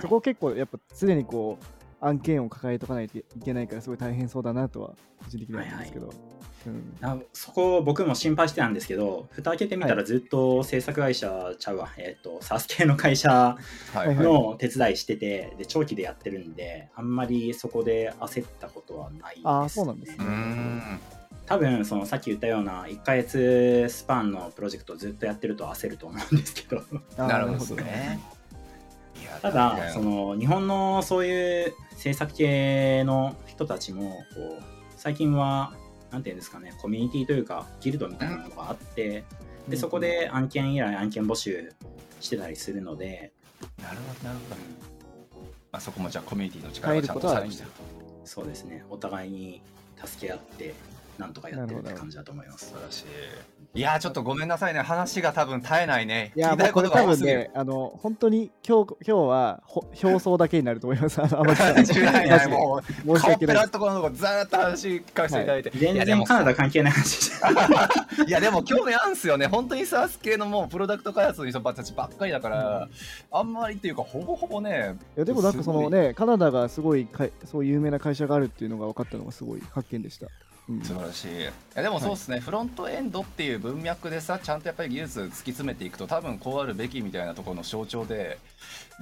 [0.00, 6.14] そこ結構やっぱ常にこう案件を抱えとかないといけないからすごい大変そうだなとは個人的には思うんですけど、
[6.66, 6.96] うん。
[7.02, 13.58] あそこ僕も心配してたんですけど蓋開けてみたらずっと制作会社ちゃうわ、えっ、とサスケの会社は
[14.04, 14.16] いはい。
[14.16, 21.00] の手伝いしててで長期でやってるんであんまりそこで焦ったことはないです、ね、あーそうなんですうねん。
[21.50, 26.80] 多分そのさっき言ったような1ヶ月スパンのプロジェクトをずっとやってると焦ると思うんですけど。
[27.16, 28.20] なるほどね。
[29.42, 34.62] ただそ、の日本のそういう制作系の人たちもこう
[34.96, 35.74] 最近は
[36.12, 39.24] なんていうんですかねコミュニティというかギルドみたいなのがあって
[39.68, 41.72] でそこで案件依頼案件募集
[42.20, 43.32] してたりするので。
[43.82, 44.60] なるほど、なるほど。
[45.72, 47.70] まあ、そこもじゃあ、コミュニティの力がちゃんとしてる
[48.24, 48.84] そうですね。
[48.88, 49.62] お互いに
[50.04, 50.74] 助け合って
[51.20, 53.04] なんとかやってるって感じだと思います素晴らしい。
[53.72, 54.80] いやー、ちょっとごめんなさいね。
[54.80, 56.32] 話が多分絶えないね。
[56.34, 57.20] いやもうこれ多分。
[57.20, 61.44] ねあの本当に今日今日はほ表層だけになると思いますあの
[61.80, 65.70] 違いない、もう、申し訳ないぺらところのとこずーっと話聞かせていただいて。
[65.70, 67.30] 全いやでも然カナダ関係ない話
[68.26, 69.46] いやでも興味あるんすよね。
[69.46, 72.88] 本当にサース系のもうプロダクト開発の人たちばっかりだから、
[73.30, 74.96] あんまりっていうかほぼほぼね。
[75.16, 80.49] いやでもなんかそのねカナダがすごいかいそういう有名な会社があるっていうのが分かったのがすごい発見でした、うん
[80.82, 81.28] 素晴らしい。
[81.42, 81.44] い
[81.74, 88.38] やでもそうですね、フロントエンドっていう文脈でさ、ちゃんとやっぱり技術突き詰めていくと、多分こうあるべきみたいなところの象徴で、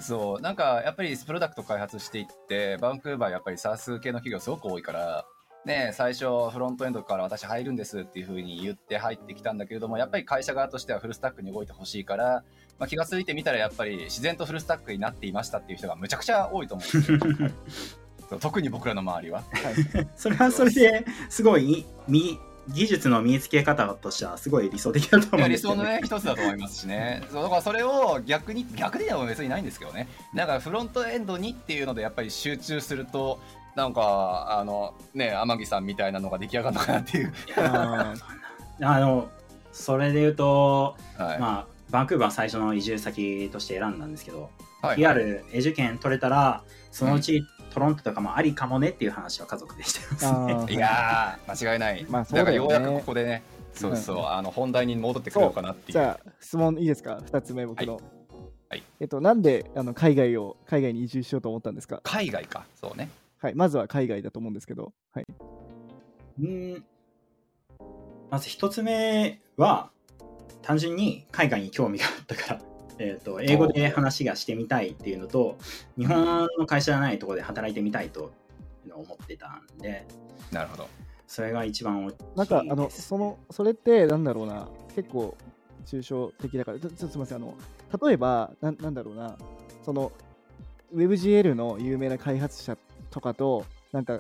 [0.01, 5.27] そう、なんかやっぱりプロダクト開発していって、バンクーバーやっぱり SaaS 系の企業すごく多いから、
[5.65, 12.45] ね、最初フロントエンドから私入るんですっていうふうに言って入ってきたんだけれども、やっぱり会社側としてはフルスタックに動いてほしいから、
[12.79, 17.19] まあ、気がついてみたらやっぱり自然とフルスタックになっていましたっていう人がむちゃくちゃ多いと思うんですよ。
[18.41, 19.41] 特に僕らの周りは。
[19.41, 20.09] はい。
[20.17, 25.77] それはそれですごいみ技術の身につけ方としてはすごい理想的だと思うんですよね。
[25.77, 27.23] 想のね一つだと思いますしね。
[27.31, 30.09] そうだからそれを逆に逆では別にないんですけどね。
[30.35, 33.41] なんかフロントエンドにっていうのでやっぱり集中すると
[33.75, 38.15] なんかあのね天城さんみたいなのが出来上がるのかなっていう、あ
[39.01, 39.29] の
[39.73, 41.39] それで言うと、はい。
[41.39, 44.51] まあ、バンクーバー最初の移住先として選んだんですけど、
[44.83, 47.43] はい PR 永住権取れたらそのうち
[47.79, 50.33] トロントとかもありかもねっていう話は家族でしてます
[50.67, 50.75] ね。
[50.75, 52.69] いやー間違いない、まあそうだよね。
[52.69, 55.93] だからようやくここでねそうそう、あの本題に戻ってくるのかなっていう。
[55.93, 58.01] じゃあ質問いいですか？2つ目僕の、
[58.69, 58.83] はい。
[58.99, 62.01] えっとなんであの海外を海外に移住しようと思ったんですか？
[62.03, 62.67] 海外か。
[62.75, 63.11] そうね。
[63.39, 63.55] はい。
[63.55, 64.93] まずは海外だと思うんですけど。
[65.13, 65.27] はい。
[66.41, 66.85] うん。
[68.29, 69.91] まず一つ目は
[70.63, 72.61] 単純に海外に興味があったから、
[72.99, 75.57] えー、と英語で話がしてみたいっていうのと
[75.97, 78.33] 日本の会社じゃないところで働いてみたいと
[78.93, 80.07] 思ってたんで。
[80.51, 80.89] なるほど。
[81.27, 84.69] それが一番大きいですなんかあのそのそれってなんだろうな。
[84.95, 85.37] 結構
[85.87, 86.81] 抽象的だから。
[86.81, 87.37] ちょっとすみません。
[87.37, 87.55] あの
[88.03, 89.37] 例えばなんなんだろうな。
[89.85, 90.13] その
[90.95, 92.77] WebGL の有名な開発者
[93.11, 94.19] とかとなんか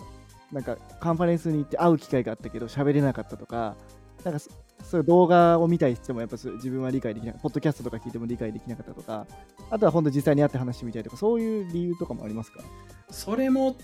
[0.52, 3.76] なんかカンファレンスに行って会う機会があったけど喋れなかったとか
[4.24, 4.40] なんか
[4.82, 9.26] そそういう動画を見たりしてもやっぱ自分は理解できないポッドキャストとか聞いても理解できなかったとか
[9.70, 12.62] あとは本当実際に会って話してみたいとかそういう理由とかもありますか？
[13.10, 13.76] それも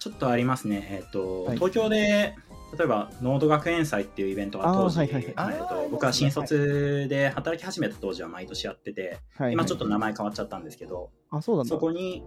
[0.00, 0.86] ちょっとありますね。
[0.90, 1.56] えっ、と、はい。
[1.56, 2.34] 東京で、
[2.78, 5.34] 例えば、ノード学園祭っていうイベントが当時、はいはいはい。
[5.58, 11.68] えーと僕は新卒で働き始めた当時は毎年やってて、はい今ちょっと名前変わっちゃったんですけど、あそうなんだ。
[11.68, 12.22] そこに、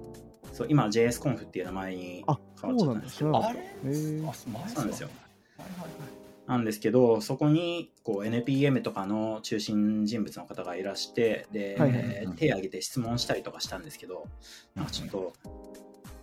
[0.52, 3.48] そう今 JS コンフっていう名前にあ変わっちゃったんですけど、そうなんだ。
[3.50, 3.60] あれ？
[3.88, 5.10] そうなんですよ。
[5.58, 14.28] はいはいはいなんですけど、そこにこう NPM とかの中心人物の方がいらして、で、はいはいえー手を挙げて質問したりとかしたんですけど、
[14.76, 15.34] なんかちょっと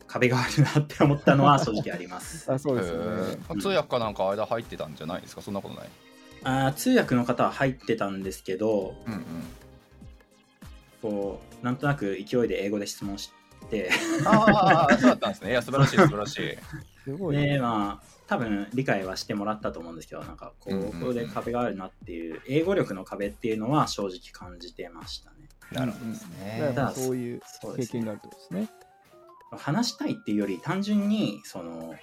[0.06, 2.52] 壁があるなって思ったのは 正直あります。
[2.52, 3.04] あそうですよね。
[3.04, 3.60] へー。
[3.60, 5.40] 通訳かなんか間入ってたんじゃないですか？
[5.42, 5.88] そんなことない。
[6.44, 9.22] あー通訳の方は入ってたんですけど、うんうん。
[11.02, 13.30] こうなんとなく勢いで英語で質問し
[13.70, 13.90] て、
[14.26, 15.50] ああ、そうだったんですね。
[15.50, 16.58] いや、素晴らしい、素晴らしい。
[17.04, 25.36] すごいね、で、まあ、多分理解はしてもらったと思うんですけど、なんかこここで壁があるなっていう、英語力の壁っていうのは正直感じてましたね。
[25.72, 26.72] なるほどですね。
[26.74, 27.40] だからそういう
[27.76, 28.68] 経験があるってことですね。
[29.52, 31.94] 話したいっていうより、単純にその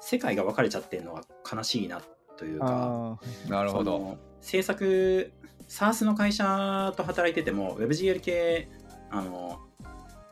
[0.00, 2.00] 世界が分かれちゃってるのが悲しいな
[2.36, 3.18] というか、
[3.48, 4.16] なるほど。
[4.40, 5.32] 制作
[5.68, 8.70] SARS の会社と働いてても WebGL 系
[9.10, 9.58] あの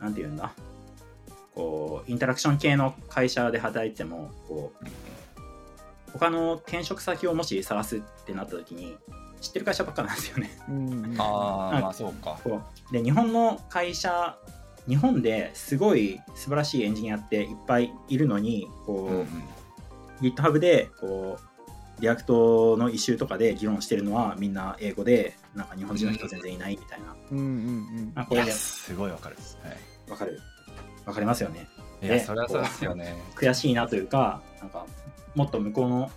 [0.00, 0.54] なんていうんだ？
[1.56, 8.96] こうインタラクション系の会社で働いててもこう他の転職先をもし探すってなった時に
[9.40, 10.50] 知ってる会社ばっかなんですよね。
[11.18, 12.38] ああ、まあそうか。
[12.44, 14.38] こうで日本の会社
[14.88, 19.26] 日本ですごい素晴らしいエンジニアっていっぱいいるのにこう、うんうん
[20.22, 28.12] GitHub でこう React のイシューとかで議論してるのはみんな英語でなんか日本人の人全然いないみたいな、うんうんうん。
[28.14, 29.36] あこれすごいわかる。
[29.62, 30.40] はいわかる
[31.06, 31.68] わかりますよね
[32.02, 33.16] いや、ねそれはそうですよね。
[33.34, 34.84] 悔しいなというかなんか
[35.34, 36.10] もっと向こうの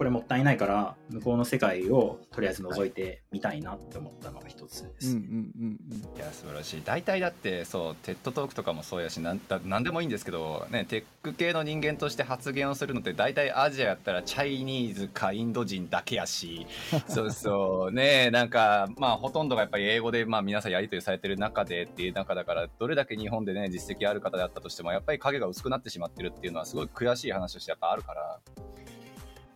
[0.00, 6.82] これもったいないから向こうの世界をとりあえず覗いてみたいなって思ったのが一つです、うんうんうんいや、素晴らしい。
[6.82, 16.66] 大体だって、そう、 TED トークとかもそうやし、なんだなんでもいいんですけど、ね、テック系の人間として発言をするのって、大体アジアやったら、チャイニーズかインド人だけやし、
[17.06, 28.40] そうそう、ね、なんか、まあ、ほとんどがやっぱり英語で、まあ、皆さんやり取りされてる中でっていう中だから、どれだけ日本でね、実績ある方であったとしても、やっぱり影が薄くなってしまってるっていうのは、すごい悔しい話としてやっぱあるから、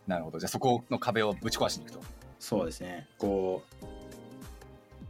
[0.07, 0.39] なるほど。
[0.39, 1.99] じゃあ、そこの壁をぶち壊しにいくと。
[2.39, 3.85] そうですねこう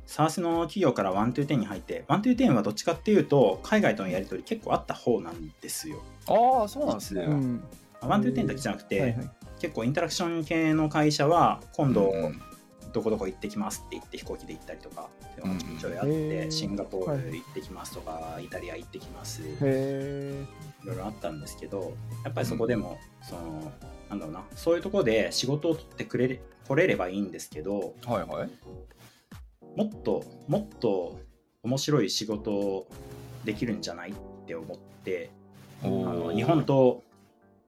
[0.07, 7.23] SARS の企業から1 to 10に入って1 to 10はどっちかっていうと海外とのやり取り結構あった方なんですよああ、そうなんですね。
[7.23, 7.33] うん。
[7.33, 7.63] うん
[8.01, 9.29] 1 to 10だけじゃなくて、はいはい。
[9.59, 12.41] 結構インタラクション系の会社は今度うん
[12.93, 19.45] どこどこ行ってきますって言って飛行機で行ったりとかっていうのがちょいちょいあって、シンガポール行ってきますとか、イタリア行ってきますい。
[20.85, 21.91] ろいろあったんですけど
[22.23, 23.69] やっぱりそこでも、その
[24.09, 28.49] なんだろうなそういうところで仕事を取ってくれれ来れればいいんですけどはいはい。
[29.75, 31.19] もっともっと
[31.63, 32.87] 面白い仕事
[33.43, 34.13] できるんじゃないっ
[34.47, 35.29] て思って
[35.83, 37.03] あの日本と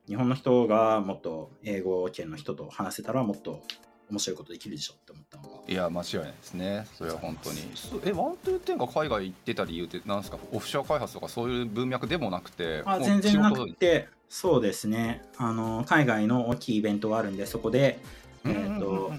[0.07, 3.61] 日本の人がもっと英語圏の人と話せたらもっと
[4.09, 6.87] 面白いことできるでしょって思ったのがいや、間違いないですね。
[6.97, 7.57] それは本当に。
[7.75, 15.23] そえ、ワントゥーテンが海外行ってた理由って、なんですか、オフショア開発とかそういう文脈でもなくて、あ全然なくてそうですね。
[15.37, 17.99] あの海外の大きいイベントがあるんでそこで、
[18.45, 19.11] えーと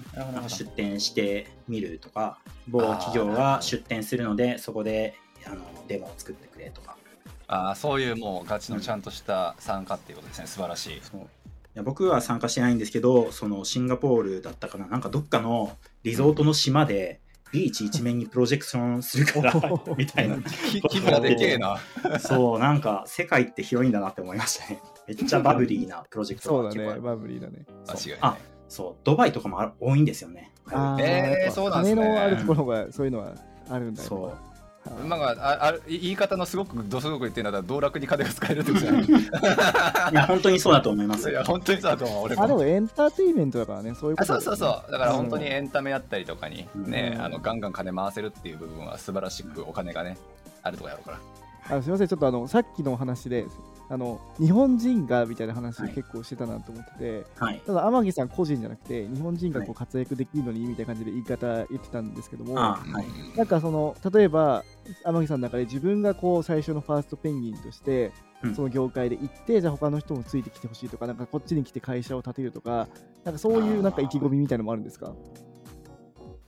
[0.47, 6.95] 出展してみるとか某企業が出展するのでそこであのデモを作ってくれとか。
[7.47, 10.47] ああそういうもうガチのちゃんとした参加っていうことですね。
[10.47, 10.93] 素晴らしい。
[10.97, 10.99] い
[11.73, 14.85] や僕は参加してないんですけどそのシンガポールだったかな。
[14.85, 17.19] なんかどっかのリゾートの島で
[17.51, 19.53] ビーチ一面にプロジェクションするから
[19.97, 20.37] みたいな。
[20.37, 21.79] き規模がでけえな。
[22.19, 24.79] そうなんか世界って広いんだなって思いましたね
[25.09, 27.65] めっちゃバブリーなプロジェクトそうだね、バブリーだね。
[27.87, 28.37] あ間違いない。
[28.67, 28.95] そう。
[29.03, 30.51] ドバイとかもあ多いんですよね。
[30.67, 31.95] えーやっぱそうなんすね。
[31.95, 33.33] 金のあるところがそういうのは
[33.69, 34.07] あるんだよ。
[34.07, 34.25] そう。
[34.25, 34.33] はい
[35.05, 39.09] まあああ言い方のすごくどすごく言ってんだったら道楽に金が使えるってことじゃないい
[40.13, 41.29] や本当にそうだと思います。
[41.29, 44.91] いや本当にそうだと思う俺あ、でももエンターテインメントだからね、そういうこあとそうそうそう。
[44.91, 47.21] だから本当にエンタメやったりとかにね、うん。
[47.21, 50.17] あのガンガン金回せるっていう部分は素晴らしくお金がね
[50.63, 51.77] あるとこやろうから。
[51.77, 53.45] あすみません、ちょっとあのさっきの話で、
[53.91, 55.93] あの日本人がみたいな話はい。
[55.93, 57.61] 結構してたなと思ってて、はい。
[57.65, 63.37] ただ天城さん個人じゃなくて、日本人がこはう活躍できるのにみたいな感じで言い方言ってたんですけども、あはい。
[63.37, 64.63] なんかその例えば
[65.03, 68.11] 天城さんの中で自分がこう最初のファーストペンギンとして、
[68.43, 68.55] うん。
[68.55, 72.87] その業界で行ってじゃあ他の人もついてきてほしいとかなんかこっちに来て会社を立てるとか
[73.25, 75.13] なんかそういうなんか意気込みみたいなのもあるんですか？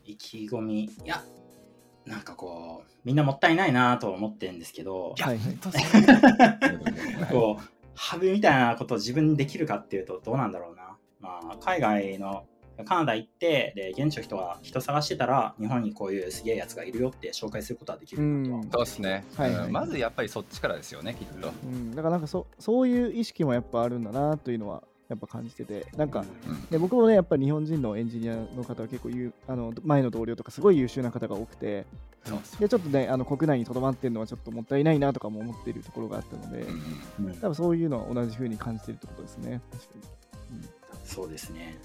[0.05, 0.83] 意気込み。
[0.83, 1.21] いや
[2.05, 5.45] なんかこうみんなもったいないなと思ってるんですけどいやはいはい。
[5.45, 7.63] 本当そうこう
[7.95, 12.45] ハブみたいなことを自分にできるかっていうとどうなんだろうな、まあ、海外の
[12.85, 18.51] カナダ行ってで現地の人が人探してたら日本にこういうすげえやつがいるよって紹介することはできるなと。
[18.51, 19.65] は思うそうですね、はいはい。
[19.67, 19.71] うん。
[19.71, 26.65] まずやっぱりそっちからですよねきっと、うん、だからなんかそそういう意識もやっぱあるんだなというのはやっぱ感じててなんかうん。
[26.69, 29.09] で僕もねやっぱり日本人のエンジニアの方は結構
[29.47, 31.85] あの前の同僚とかすごい優秀な方が多くて
[32.59, 40.21] でちょっとねあの国内にとどまってるのはちょっともったいないなとかも思っているところがあったので、うんうん多分そういうのは同じ風に感じてるってことですね確かに。
[41.03, 41.77] そうですね。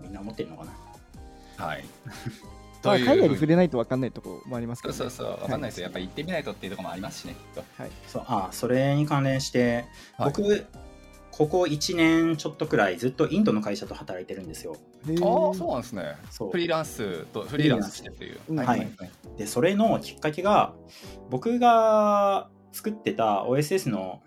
[0.00, 1.64] みんな思ってるのかな。
[1.64, 1.84] はい。
[2.82, 5.42] まあ、海外に触れれないと分かんないところもありますけど、ね、そうそうそう。
[5.42, 5.84] わかんないですよ。
[5.84, 7.36] やっぱ行ってみないとっていうところもありますしね
[7.78, 7.90] はい。
[8.08, 8.24] そう。
[8.26, 9.84] あそれに関連して、
[10.18, 10.32] はい。
[10.32, 10.66] 僕
[11.32, 14.76] ここ1年ちょっとくらいずっとインドの会社と働いてるんですよ。
[15.08, 15.18] へああ
[15.54, 16.16] そううなんですね。
[16.30, 16.50] そう。
[16.50, 17.96] フリーランスとフリーランス。
[17.96, 18.40] してっていう。
[18.50, 18.88] うんはい
[19.38, 20.74] でそれのきっかけが
[21.30, 24.20] 僕が作ってた OSS の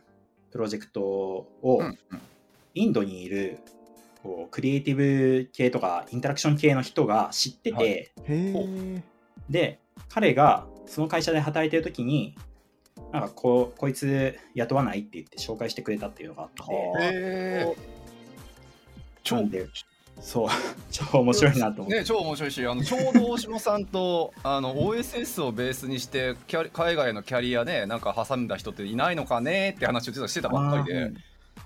[0.52, 1.98] プロジェクトをうんうん。
[2.74, 3.60] インドにいる
[4.24, 7.88] こうクリエイティブ系とかインタラクション系の人が知ってて、はい。
[7.88, 9.04] へえ
[9.48, 9.80] で
[10.10, 12.36] 彼がその会社で働いてる時に
[13.16, 17.78] なんかこうこいつ雇わないって言って紹介してくれたっていうのがあって。
[19.24, 19.68] 超なんで
[20.20, 20.50] そう。
[20.92, 31.12] 超面白いなと思って、ね、超面白いしあのちょうど大島さんと あの OSS をベースにしてキャリ海外のキャリアねなんか挟んだ人っていないのかねって話を実はしてたばっかりで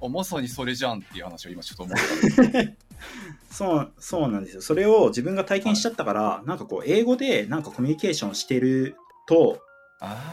[0.02, 2.04] あまさにそれじゃんっていう話を今ちょっと思った。
[3.52, 4.62] そうそうなんですよ。
[4.62, 8.96] それを自分が体験しちゃったから、なんかこう英語でなんかコミュニケーションしてる
[9.26, 9.60] と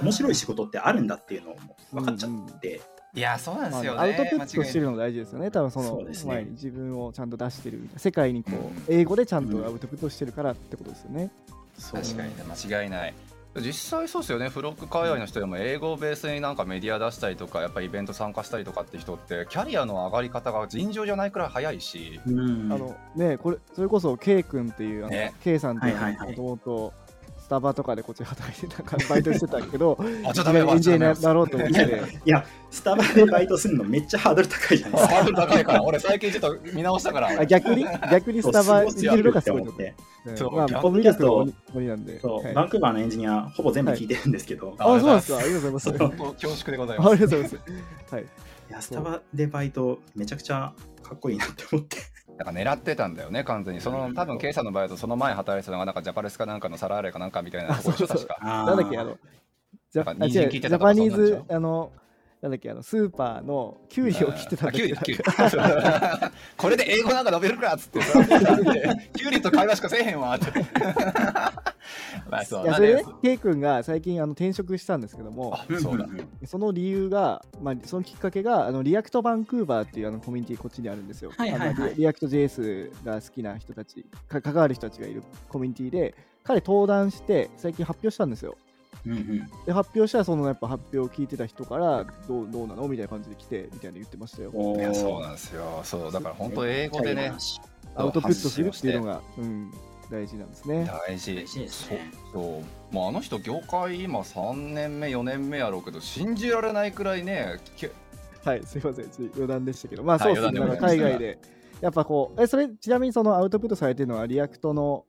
[0.03, 1.57] 面白い仕事ってあるんだっていうのを
[1.93, 2.81] 分かっちゃって、
[3.15, 6.35] いやそうなんでまあすよね、アウトプットしてるの大事ですよね、多分そのそうですね。
[6.35, 11.31] 前に自分をちゃんと出してる世界にこう、うん英語でちゃんとアウトプットしてるからってことですよね。
[11.79, 13.15] そう確かにね間違いない。
[13.59, 14.51] 実際そうですよね。
[14.51, 22.21] フロック海外の人でも英語をベースになんかメディア出したりとかやっぱイベント参加したりとかって人ってキャリアの上がり方が尋常じゃないくらい早いし。
[22.27, 22.71] うん。
[22.71, 25.33] あのねこれそれこそ K 君っていうあの、ね。
[25.43, 26.29] K さんっていうはいはいはい。
[26.31, 26.93] もともと
[27.47, 39.95] スタバとかでこっちで働いてたからバイトしてたけどあちょっとエンジニろうと思っいやていやスタバでバイトするのめっちゃハードル高いじゃないですか ハードル高いから俺最近ちょっと見直したからあ逆に逆にスタバ行けるのがすごいと思って
[40.35, 42.19] そう逆まあコミュ力の鬼鬼なんで。
[42.19, 45.39] そう、はいバンクーバーのエンジニアほぼ全部聞いてるんですけど、はいあ、そうなんですか。
[45.39, 46.17] ありがとうございます。
[46.33, 47.67] 恐縮でございあますりがとうございま
[48.09, 48.15] す。
[48.15, 48.23] はい。
[48.25, 48.27] い
[48.73, 50.73] やスタバでバイトめちゃくちゃ
[51.05, 52.16] かっこいいなって思って。
[52.39, 53.81] なんか狙ってたんだよね完全に。
[53.81, 59.19] その多分ケイさんの場合だとその前働いてたのがなんかジャパレスかなんかのサラーレかなんかみたいなところでしょかななんだっけ、あの、
[59.91, 60.13] ジャパ
[60.93, 61.93] ニーズあの、
[62.47, 66.33] なんだっけ、あの、スーパーのキュウリを切ってたんだっけあキュウリキュウリ。
[66.57, 67.99] これで英語なんか伸びるかっつって
[69.15, 70.47] キュウリと会話しかせえへんわって。
[72.31, 76.07] まあそういや、それね、ケイ君が最近あの転職したんですけども、あそうだ。
[76.47, 81.33] その理由が、まあ、そのきっかけが、あの React Vancouver っていうあのコミュニティこっちにあるんですよ。
[81.37, 81.91] はいはいはい。
[81.91, 88.57] リ React JS が好きな人たちか、関わる人たちがいるコミュニティで、彼登壇して最近発表したんですよ。
[89.07, 89.51] うんうん。
[89.65, 94.53] で発表したらそのやっぱ発表を聞いてた人からどうどうなのみたいな感じで来てみたいな言ってましたよ。
[94.77, 95.81] いやそうなんですよ。
[95.85, 97.33] そうだから本当英語でね
[97.95, 99.73] アウトプットするっていうのが、うん、
[100.11, 100.85] 大事なんですね。
[100.85, 101.35] 大事。
[101.35, 102.11] 大事ですね。
[102.33, 102.95] そうそう。
[102.95, 107.91] もうあの人業界今3年目4年目やろうけど信じられないくらいねけ
[108.47, 111.37] はい、すいません、余談でしたけど、まあそうですね、はい海外で、
[111.81, 115.05] やっぱこう、え、それ、ちなみにそのアウトプットされてるのは、 React の、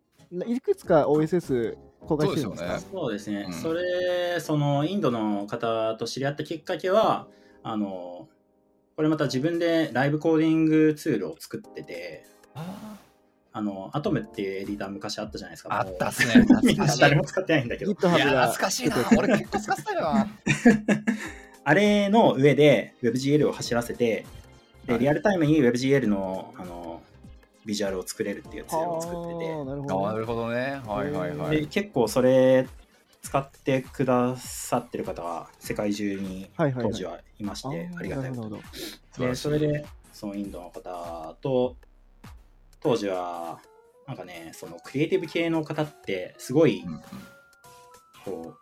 [0.47, 1.77] いくつか OSS
[2.07, 2.79] 公開してるんですか？
[2.79, 7.27] そうですよそうですね、うんそれ、そのインドの方と知り合ったきっかけは、
[7.63, 8.27] あの、
[8.95, 12.25] これまた自分でライブコーディングツールを作ってて、
[13.53, 15.79] あの、アトムっていうエディター昔あったじゃないですか。
[15.79, 16.45] あったっすもね。
[16.61, 16.95] うみんな。
[16.95, 17.93] 誰も使ってないんだけど。
[17.93, 18.95] 懐かしいな。
[19.17, 20.27] 俺結構使ってたよな。
[21.63, 24.25] あれの上で WebGL を走らせて、
[24.87, 26.96] はいでリアルタイムに WebGL のあの
[27.67, 30.81] ビジュアルを作れるっていうツールを作っててなるあほどね。
[30.87, 31.61] はいはいはい。
[31.61, 32.65] で結構それ
[33.21, 38.49] 使ってくださってる方が世界中にはいはいはい当時はいまして、ありがたいこ
[39.15, 39.21] と。
[39.21, 41.75] でそれでそのインドの方と
[42.79, 43.59] 当時は
[44.07, 46.85] なんかねそのクリエイティブ系の方ってすごい
[48.23, 48.55] こ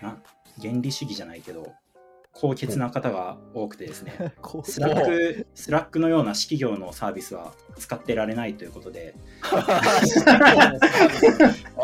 [0.00, 0.16] うな
[0.58, 1.74] 原理主義じゃないけど
[2.40, 4.32] 高潔な方が多くてですね
[4.62, 9.14] Slack Slack のような私企業のサービスは使ってられないということで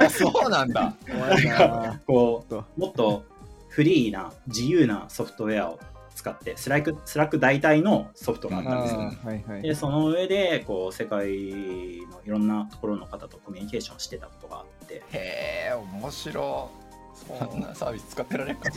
[0.00, 0.94] あ、そうなんだ。
[1.08, 3.24] な こそううもっと
[3.68, 5.80] フリーな自由なソフトウェアを
[6.14, 9.00] 使って Slack Slack 代替のソフトがあったんですよ。
[9.00, 9.62] はいはい。
[9.62, 11.32] でその上でこう世界の
[12.24, 16.84] いろんなところの方とコミュニケーションしてたことがあってへえ、面白い。
[17.50, 18.70] そんなサービス使ってられるか。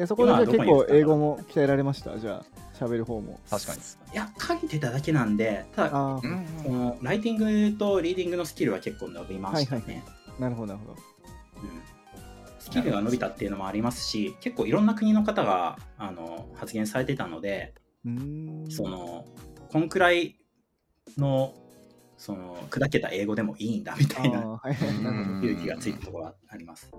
[0.00, 2.18] えそこでじゃあ結構英語も鍛えられました？
[2.18, 3.38] じゃあ、喋る方も。
[3.50, 3.80] 確かに。
[4.12, 6.20] いや書いてただけなんでただあ
[6.64, 9.82] のライティングとリーディングのスキルは結構伸びましたね。
[9.84, 10.02] はいはい
[10.40, 10.98] なるほどなるほど。
[11.62, 11.80] うん
[12.58, 17.74] スキルが伸びたっていうのもありますし結構いろんな国の方があの発言されてたので。
[18.70, 19.26] その
[19.70, 20.36] こんくらい
[21.18, 21.52] の
[22.16, 24.60] その砕けた英語でもいいんだみたいな。
[25.42, 26.90] 勇気がついたところがあります。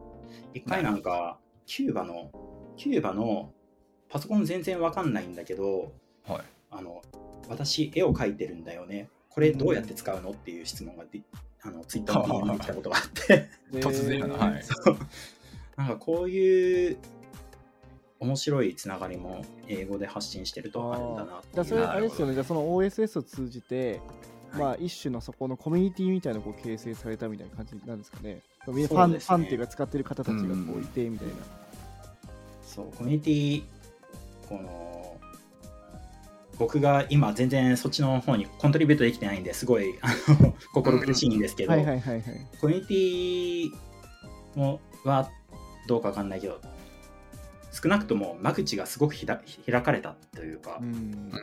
[0.53, 2.31] 一回なんかキューバの
[2.77, 3.51] キューバの
[4.09, 5.93] パソコン全然わかんないんだけど
[6.25, 6.41] はい。
[6.69, 7.01] あの
[7.49, 11.21] 私絵を描いてるんだよねこれどうやって使うのっていう質問がで
[11.63, 14.35] あのツイッターの DM に来たことがあって 突然やな。
[14.35, 14.63] はい。
[15.77, 16.97] なんかこういう
[18.19, 24.01] 面白いつながりも英語で発信してるとあるんだなっていうじゃあそれあれですよね、じゃあその OSS を通じて、はい
[24.53, 28.41] まあ一種のそこのコミュニティみたいなのをこう形成されたみたいな感じなんですかね。
[28.67, 31.33] みんなファン,、そうですねファンっていうか使ってる方たちがこういてみたいな。
[32.73, 33.63] そうコミュニティ
[34.47, 35.19] この
[36.57, 41.73] 僕が今全然そっちの方にコントリビュートできてないんですごいあの心苦しいんですけど。
[41.73, 41.79] コ
[42.67, 43.71] ミュニティ
[44.55, 45.29] もは
[45.87, 46.61] どうかわかんないけど
[47.71, 51.31] 少なくとも間口がすごく開かれたというか、うん。
[51.31, 51.37] う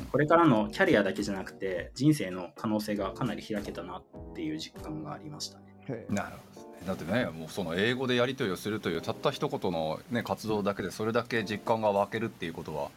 [0.00, 0.06] ん。
[0.10, 5.64] これからのキャリアだけじゃなくて人生の可能性がかなり開けたなっていう実感がありましたね。
[6.10, 6.53] なるほどね。
[6.86, 12.90] だってね、もうその英語でやり取りをするというたった一言のね活動だけでそれだけ実感が湧けるっていうことは。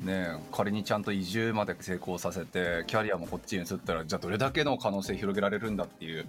[0.00, 6.26] ね、仮にちゃんと移住まで成功させてキャリアもこっちに移ったらじゃあどれだけの可能性広げられるんだっていう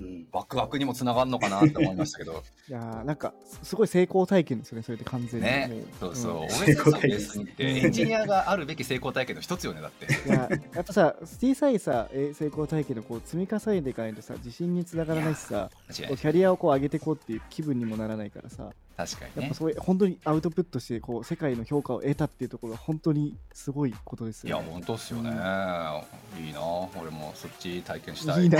[0.00, 2.42] うん、ワクワクにもつながるのかなって思いましたけど。
[2.68, 5.46] いやーなんかすすごい成功体験ですよね、それって完全に。
[5.46, 5.68] ね。
[5.68, 6.36] もそうそう、ん。
[6.44, 10.06] オ成功体験ベースにってエンジニアがあるべき成功体験の一つよねだって。
[10.28, 19.42] いややっぱさ、小さいさ、え成功体験のこう積み重ねていかないとさ、自信につながらないしさ、キャリアをこう上げていこうっていう気分にもならないからさ、確かにね。
[19.42, 24.64] やっぱそういう本当にアウトプットしてこう世界の評価を得たっていうところが本当にすごいことですよね。
[24.64, 26.44] いや本当っすよね、うん。
[26.44, 26.60] いいな。
[27.00, 28.44] 俺もそっち体験したい。
[28.44, 28.58] いいな。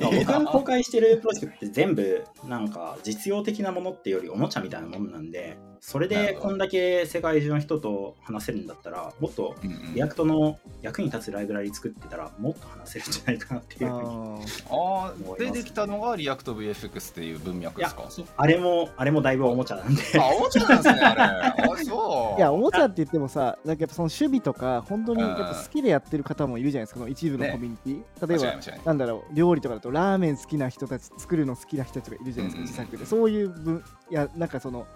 [0.00, 5.56] 僕が 公開してるプロジェクトって全部なんか実用的なものっていうよりおもちゃみたいなもんなんで
[5.86, 9.54] それでこんだけ世界中の人と話せるんだったらもっと
[9.94, 14.08] React の役に立つライブラリ作ってたらもっと話せるんじゃないかなっていうふうに。
[14.08, 14.38] あ
[14.70, 18.08] ああでできたのがリアクト VFX っていう文脈ですか？
[18.38, 20.00] あれもあれもだいぶおもちゃなんで。
[20.18, 21.22] あおもちゃなんですねあれ。
[21.70, 22.34] あそう。
[22.36, 27.52] ーいや、おもちゃって言ってもさ、なんかやっぱその趣味とか、本当にやっぱうん好きでやってる方もいるじゃないですか、この一部のね。
[27.52, 28.26] コミュニティ。
[28.26, 32.62] 例えばなんだろう料理とかだとラーメン好きな人たち作るの好きな人たちがいるじゃないですか、うん。
[32.62, 33.04] 自作で。
[33.04, 34.86] そういう分いやなんかその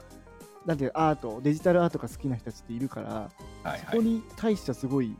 [0.68, 3.30] なんていうアートデジタルアートが好きな人たちっているから、は
[3.64, 3.80] いはい。
[3.86, 5.16] そこに対してはすごい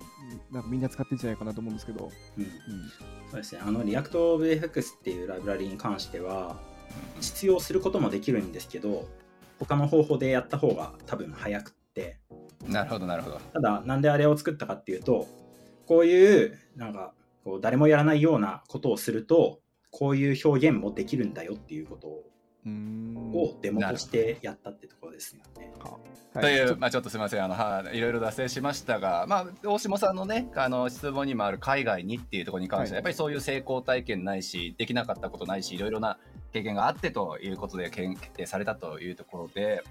[0.53, 2.43] なんかみんな使ってるんじゃないかなと思うんですけど、うん。
[2.43, 2.51] うん。
[3.31, 3.63] そうですね。
[3.65, 6.59] あのリアクト VFX っていうライブラリに関しては
[7.23, 9.09] 実用することもできるんですけど
[9.59, 12.19] 他の方法でやった方が多分早くって。
[12.67, 13.39] なるほどなるほど。
[13.39, 15.27] ただなんであれを作ったかっていうと
[15.87, 22.28] こういうなんかこう誰もやらないようなことをするとこういう表現もできるんだよっていうことを
[23.35, 25.73] をデモとしてやったってところですよね。
[25.79, 25.99] は
[26.41, 27.45] という、ちょまあ、ちょっとすみません。
[27.45, 33.01] あの、はい、いろいろ脱線しましたが、まあ、大下さんのねあの質問にもある海外にっていうところに関しては、はい。
[33.01, 36.19] やっぱりそういう成功体験ないしできなかったことないしいろいろな
[36.59, 39.83] 経験があってということで決定されたというところで、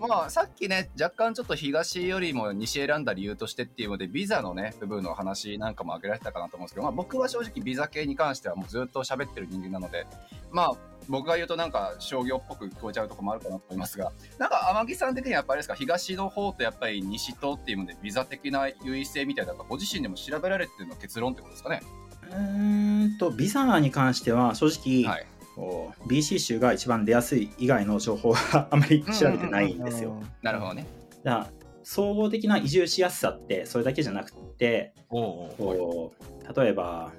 [0.00, 10.06] まあ、さっきね、若干ちょっと東よりも西選んだ理由としてっていうので、ビザのね、部分の話なんかも挙げられてたかなと思うんですけど、まあ、僕は正直ビザ系に関してはもうずっと喋ってる人間なので、
[10.50, 10.72] まあ、
[11.08, 21.82] 僕が言うとなんか商業っぽく聞こえちゃうところもあるかなと思いますが、なんか天城さん的にはやっぱりですか、東の方とやっぱり西とっていうので、ビザ的な優位性みたいな、ご自身でも調べられてるの結論ってことですかね？
[22.30, 25.26] うーんと、ビザに関しては正直、はい。
[25.54, 30.20] こう BC 州が一番出やすい以外の情報はあまり調べてないんですよ。
[30.42, 30.86] なるほどね。
[31.22, 31.50] だから
[31.82, 36.14] 総合的な移住しやすさってそれだけじゃなくておおおこ
[36.54, 37.12] う例えば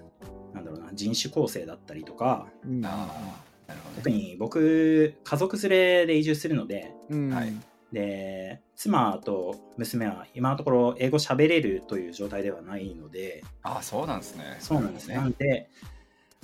[0.53, 4.15] なんだろうな人種構成だったりとかうんああ、なるほど特ね。
[4.15, 7.53] に僕家族連れで移住するのでうんはい
[7.91, 14.57] で妻と娘は今のところ英語喋れるという状態ではないのでああ、そうなんですね。
[14.59, 15.15] そうなんですね。
[15.15, 15.69] なで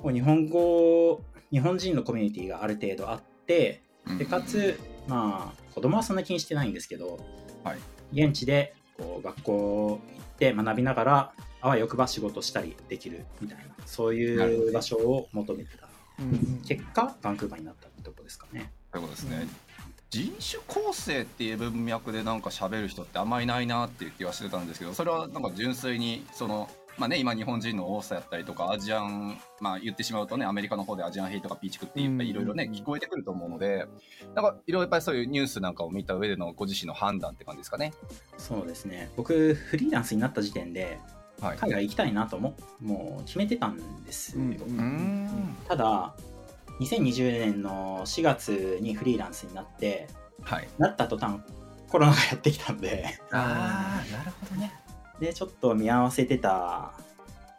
[0.03, 1.21] 日本語
[1.51, 3.81] 日本人のコミュニティがある程度あって
[4.17, 7.19] でかつ、まあ、子供はそんな気にしてないんですけど、
[7.63, 7.77] はい
[8.13, 15.87] 現地でこう学校行って学びながらあわよくば仕事したりできるみたいなそういう場所を求めてた
[16.19, 18.71] うん結果バンクーバーになったってとこですかね。
[18.91, 19.47] そういうことですね。
[20.09, 33.87] 人種構成っていう文脈でなんか喋る人ってあんまりいないなっていう気はしてたんですけどそれはなんか純粋にそのまあね今日本人の多さやったりとかアジアンまあ言ってしまうとねアメリカの方でアジアンヘイとかピーチクっていっぱいいろいろねうん聞こえてくると思うので
[34.35, 37.93] なんかいろいろやっぱりそういうニュースなんかを見た上でのご自身の判断って感じですかね。
[38.37, 40.99] そうですね僕フリーランスになった時点で
[41.41, 41.57] はい。
[41.57, 44.43] 海外行きたいなとももう決めてたんですよ。
[44.43, 45.55] うん。
[45.67, 46.13] ただ
[46.79, 50.07] 2020年の4月にフリーランスになって
[50.43, 50.67] はい。
[50.77, 51.39] なった途端
[51.89, 54.73] コロナがやってきたんでああなるほどね。
[55.21, 56.91] でちょっと見合わせてた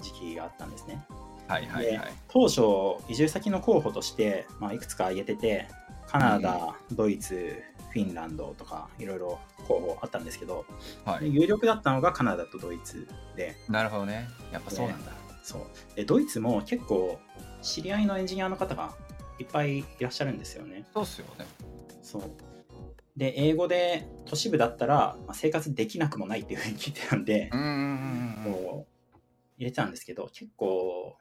[0.01, 1.03] 時期があったんですね
[1.47, 2.13] はいはいはい。
[2.29, 5.69] 当初移住先の候補として、まあ、いくつか挙げてて
[6.09, 10.65] カナダ、ドイツフィンランドとかいろいろ候補あったんですけど、
[11.05, 11.35] ではい。
[11.35, 13.07] 有力だったのがカナダとドイツ
[13.37, 14.29] でなるほどね。
[14.51, 15.13] やっぱそうなんだ。
[15.43, 17.19] そうでドイツも結構
[17.61, 18.93] 知り合いのエンジニアの方が
[19.39, 21.47] いっぱいいらっしゃるんですよねそうっすよね。
[22.03, 22.23] そう
[23.17, 28.87] で英語で都市部だったら、まあ、生活できなくもないっていうふうに聞いてたんで、う
[29.59, 31.17] 入れてたんですけど結構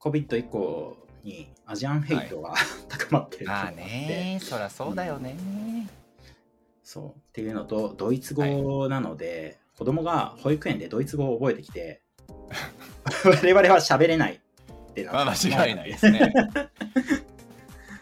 [0.00, 2.54] COVID 以降にアジアンヘイトが、
[2.88, 5.36] 高まってるまあねそりゃそうだよね。
[6.84, 7.08] そう。
[7.08, 12.00] っていうのとドイツ語なので、子供が保育園でドイツ語を覚えてきて
[13.26, 16.32] 我々は喋れないってなまあ間違いないですね。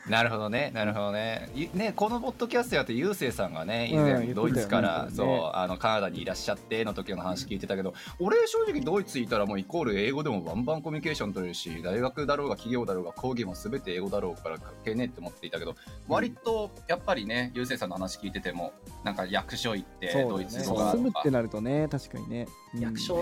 [0.09, 1.48] なるほどね、なるほどね。
[1.55, 5.11] いね、このポッドキャストやって、ゆうせいさんがね、以前、ドイツから、ね。
[5.12, 15.74] そう、あの、カナダにいらっしゃっての時の話聞いてたけど、俺、正直、ドイツいたら、もうイコール英語でもバンバンコミュニケーション取れるし、大学だろうが、企業だろうが、講義も全て英語だろうから、関係ねえって思っていたけど、
[16.07, 18.72] 割と、やっぱりね、ゆうせいさんの話聞いてても、
[19.05, 20.92] なんか役所行って、ドイツ語が。
[20.92, 22.80] 住むってなるとね確かにね、うん。
[22.80, 23.16] 役所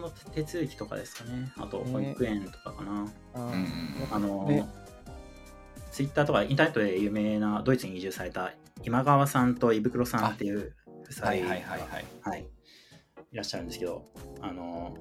[0.00, 1.52] の手続きとかですかね。
[1.56, 3.42] あと保育園とかかな、あー。
[3.42, 3.52] うん。
[3.52, 4.83] うんあの、ね
[5.94, 10.72] ツイッターとかインターネットで有名なドイツに移住された今川さんと胃袋さんっていう
[11.04, 12.04] 夫妻がはいはいはいはい。
[12.22, 12.46] はい、
[13.30, 14.04] いらっしゃるんですけど、
[14.40, 14.96] あの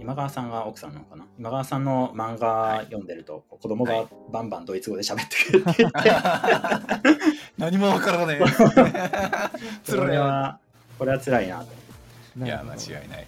[0.00, 1.26] 今川さんが奥さんなのかな？
[1.38, 4.00] 今川さんの漫画読んでると、子供はい。
[4.04, 6.10] がバンバンドイツ語で喋ってくるって言って、
[7.58, 8.40] 何もわからね
[9.84, 10.60] そ れは、
[10.98, 11.62] これは辛いな。
[12.42, 13.26] いや、間違いない。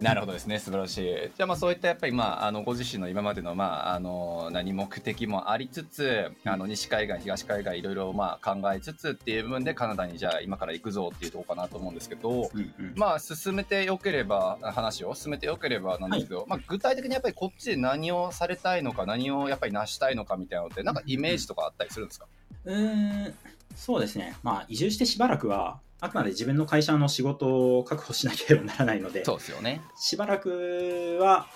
[0.00, 1.02] なるほどですね、素晴らしい。
[1.02, 12.92] じゃあ、まあ、そういったやっぱり、まあ、あのご自身の今までの、まあ、あの何目的もありつつ、あの西海岸、東海岸、いろいろ、まあ、考えつつっていう部分で、カナダにじゃあ、今から行くぞっていうところかなと思うんですけど、うんうん。
[12.94, 22.26] まあ、進めてよければ、話を進めてよければなんですけど、まあ、具体的にやっぱりこっちで何をされたいのか、何をやっぱり成したいのかみたいなのって、なんかイメージとかあったりするんですか、
[22.66, 23.34] うーん、
[23.74, 29.80] そうですね、まあ、移住してしばらくは、あくまで自分の会社の仕事を確保しなければならないので、そうですよね。
[29.96, 31.46] しばらくは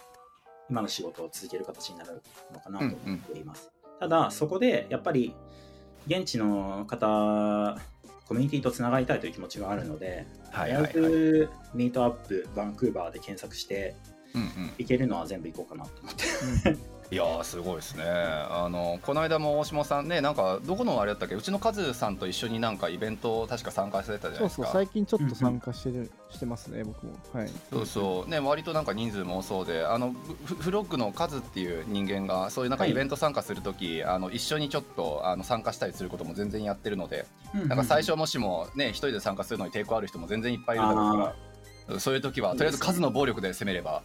[0.69, 2.23] 今の仕事を続ける形になる
[2.53, 3.71] のかなと思っています。
[4.01, 5.35] ただ、そこでやっぱり
[6.07, 7.79] 現地の方、
[8.27, 10.93] コミュニティとつながりたいという気持ちがあるので、はいはいはい。
[11.75, 13.95] ミートアップ、バンクーバーで検索して、
[14.35, 16.23] うんうん行けるのは全部行こうかなと思って。
[17.13, 18.05] いやーすごいですね。
[18.07, 21.35] あのこの間も大島さんねなんかどこのあれだったっけ？
[21.35, 24.63] うちのカズさんと一緒になんかイベント確か参加されたじゃないですか。
[24.63, 27.13] そうそう最近ちょっと参加してる、してますね僕も。
[27.35, 27.51] はい。
[27.71, 28.31] そうそう。
[28.31, 30.15] ね割となんか人数も多そうであの
[30.47, 32.93] フフロッグのカズっていう人間がそういうなんかはい。
[32.93, 37.27] イベント参加するとき、あの一緒にちょっとあの参加したりすることも全然やってるので、
[37.67, 41.35] なんか最初もしもね一人で参加するのに抵抗ある人も全然いっぱいいるだろうか
[41.93, 44.03] らそういう時はとりあえず数の暴力で攻めれば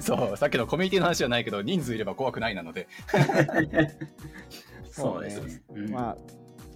[0.00, 2.88] そう、さっきのコミュニティの話じゃないけど、人数いれば怖くないなので。
[4.90, 5.62] そうですね。
[5.74, 5.90] うん。
[5.90, 6.16] まあ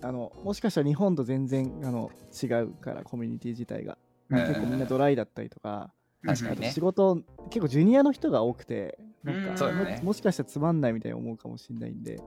[0.03, 2.11] あのもしかしたら日本と全然あの
[2.43, 3.99] 違うからコミュニティ自体が、
[4.31, 4.39] うん。
[4.39, 5.93] 結構みんなドライだったりとか、
[6.25, 6.67] 確かにね。
[6.67, 6.81] あと仕。
[6.81, 12.21] 事結構ジュニアの人が多くてなんか、ももしかしたらつまんないみたいに思うかもしれないんで。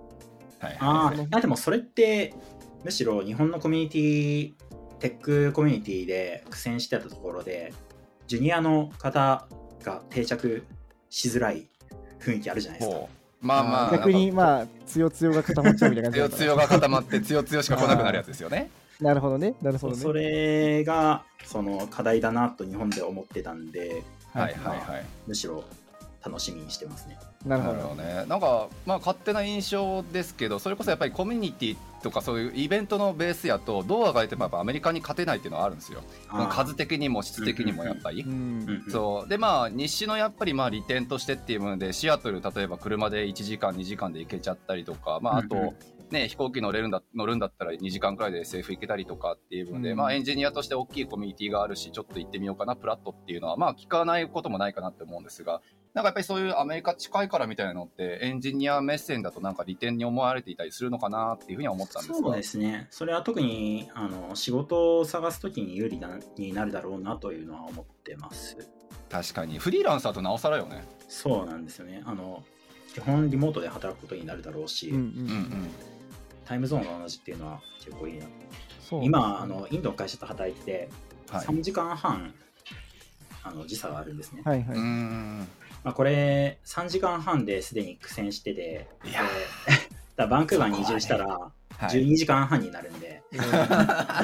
[0.60, 2.34] はいああ、でもそれって、
[2.84, 4.54] むしろ日本のコミュニティ、
[5.00, 7.74] テックコミュニティで苦戦してたところで、
[8.28, 9.48] ジュニアの方
[9.84, 10.66] が定着
[11.10, 11.68] しづらい
[12.20, 12.98] 雰囲気あるじゃないですか。
[13.42, 18.70] まあまあ、逆にまあ強強が固まっちゃうみたいな感じだから強強が固まって、強強しか来なくなるやつですよね。
[19.02, 24.04] なるほどねなるほどねそれがその課題だなと日本で思ってたんで、
[24.34, 25.06] はいはいはい。
[25.28, 25.64] むしろ
[26.26, 27.18] 楽しみにしてますね。
[27.46, 28.26] なるほどなるほどね。
[28.28, 36.02] なんか、まあ、勝手な印象ですけど、それこそやっぱりコミュニティとかそういうイベントのベースやと、どうあがいてもやっぱアメリカに勝てないっていうのはあるんですよ。
[36.52, 38.26] 数的にも質的にもやっぱり。
[38.90, 39.30] そう。
[39.30, 45.74] でまあ日誌のやっぱりまあ利点としてっていうものでシアトル例えば車で1時間2時間で行けちゃったりとか、まあ、あと、
[46.14, 55.62] ね、飛行機乗れるんだ乗るんだったら2時間くらいで SF 行けたりとかっていうので、うんまあ、エンジニアとして大きいコミュニティがあるしちょっと行ってみようかなプラットっていうのはまあ聞かないこともないかなって思うんですが
[55.94, 62.88] なんかやっぱりそういうアメリカ近いからみたいなのってエンジニア目線だとなんか利点に思われていたりするのかなっていうふうには思ったんですがそうですね。
[62.90, 68.58] それは特にあの仕事を探すときに有利なになるだろうなというのは思ってます。
[69.10, 70.84] 確かにフリーランスだとなおさらよね。
[71.08, 72.02] そうなんですよね。
[72.06, 72.44] あの
[72.94, 75.70] 基本リモートで働くことになるだろうし、うんううんうんん
[76.46, 78.26] タイムゾーンが同じっていうのは結構いいな。
[78.82, 80.90] そう今あのインドの会社と働いてて、
[81.30, 81.46] はい。
[81.46, 82.34] 3時間半
[83.44, 84.42] あの時差があるんですね。
[84.46, 84.78] はいはい。
[84.78, 85.48] うーん。
[85.84, 89.22] まあ、これ3時間半ですでに苦戦してて、いや。
[89.24, 89.28] で
[90.16, 91.90] だからバンクーバーに移住したらはい。
[91.90, 93.24] 12時間半になるんで、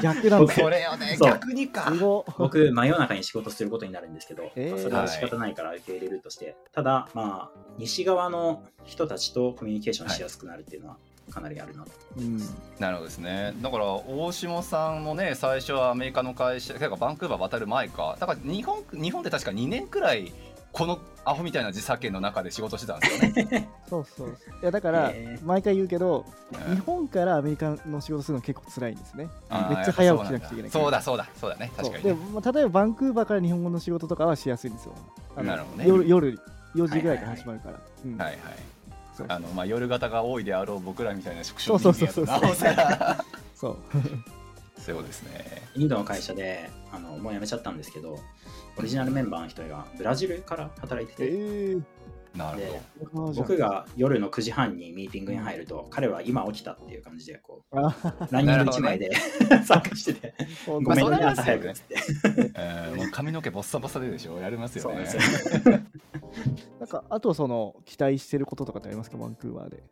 [0.01, 1.17] 逆なんだそれよね。
[1.19, 1.91] 逆にか。
[2.37, 4.71] 僕真夜中に仕事することになるんですけど、えー。
[4.71, 10.97] まあそれは仕方ないから受け入れるとして、ただまあ西側の人たちとコミュニケーションしやすくなるっていうのは
[11.29, 11.91] かなりあるなと。
[12.15, 12.55] 思います。
[12.79, 13.53] なるほどですね。
[13.61, 18.17] だから大下さんもね最初はアメリカの会社てかバンクーバー渡る前か。
[18.19, 20.31] だから日本日本って確か2年くらい
[20.71, 23.69] このアホみたいな時差圏の中で仕事してたんですよね。
[23.89, 24.29] そうそう。
[24.29, 25.11] いやだから
[25.43, 26.25] 毎回言うけど
[26.67, 26.75] うん。
[26.75, 29.29] 日本からアメリカの仕事するの結構辛いんですね。
[29.49, 31.71] あーめっちゃ早起きしなくちゃいけないそうだそうだそうだね。
[31.75, 32.13] 確かにね。
[32.13, 34.93] もまあ例えばバンクーバーから日本語の仕事とかはしやすいんですよ。
[35.35, 35.87] なるほどね。
[35.87, 36.39] 夜夜
[36.75, 37.79] 4時ぐらいから始まるから。
[38.05, 38.17] うん。
[38.17, 38.37] はいはい。
[38.37, 38.43] そう
[39.27, 42.25] あのまあ夜型が多いであろう僕らみたいな職種そうそうそうそう。
[42.25, 43.25] なおさら。
[43.55, 43.77] そう。
[44.79, 45.61] そうですね。
[45.75, 48.17] インドの会社であのもう辞めちゃったんですけど、
[48.77, 51.83] オリジナルメンバーの一人がブラジルから働いてて、えー
[52.35, 59.11] なるでほど僕が夜の9時半にミーティングに入ると、彼は今起きたっていう感じでこうあランニング1枚で
[59.65, 60.33] 参加してて、
[60.67, 61.95] ごめんね、まあ朝早くって。
[62.55, 64.37] えーもう髪の毛ボッサボサででしょ。
[64.39, 65.05] やりますよね。
[66.79, 69.83] なんかあとその期待してることとかってありますかバンクーバーで？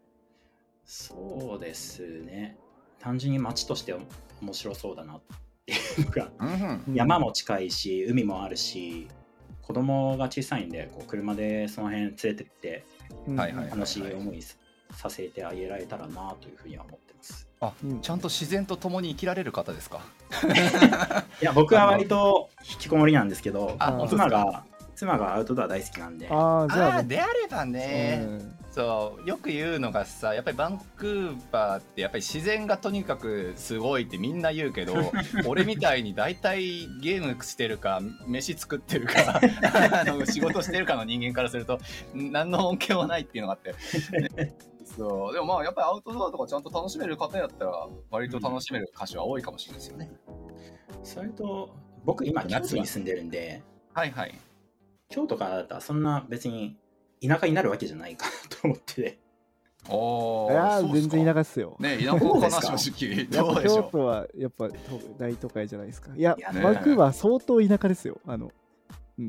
[0.85, 2.57] そうですね。
[2.99, 3.93] 単純に街として
[4.41, 5.21] 面白そうだなっ
[5.65, 6.83] ていうのが、うん。
[6.87, 6.95] うん。
[6.95, 9.07] 山も近いし、海もあるし、
[9.67, 12.85] 子供が小さいんで、こう車でその辺連れてって、
[13.69, 17.47] 楽しい思いさせてあげられたらなというふうには思ってます。
[17.59, 17.99] あうん。
[17.99, 19.99] ちゃんと自然と共に生きられる方ですか？
[21.41, 24.63] いや、僕は割と引きこもりなんですけど妻が、
[24.97, 27.03] 妻がアウトドア大好きなんで、ああじゃあ。
[27.03, 28.53] であればね、うん。
[28.71, 34.95] そうよく言うのがさやっぱりバンクーバーってやっぱり自然がとにかくすごいってみんな言うけど
[35.45, 39.39] 俺みたいに大体ゲームしてるか飯作ってるか
[40.01, 41.79] あの仕事してるかの人間からすると
[42.13, 43.75] 何の恩恵もないっていうのがあって。
[44.97, 45.33] そう。
[45.33, 50.11] でもまあやっぱりアウトドアとかちゃんと楽しめる方やったら割と楽しめる歌手は多いかもしれないですよね。
[51.03, 53.61] それと、僕今、京都に住んでるんで、
[53.93, 54.35] はいはい。
[55.09, 56.77] 京都からだったらそんな別に
[57.25, 59.17] 田舎になるわけじゃないかなと思ってて、
[59.89, 61.33] おいやー全然田舎。
[61.35, 63.17] 舎っすよね田舎かなそうですか正直。
[63.17, 64.69] やっぱ京どうでしょ都はやっぱ
[65.17, 69.21] 大都会じゃないですかいやいやねバンクーバー相当田舎ですよあのう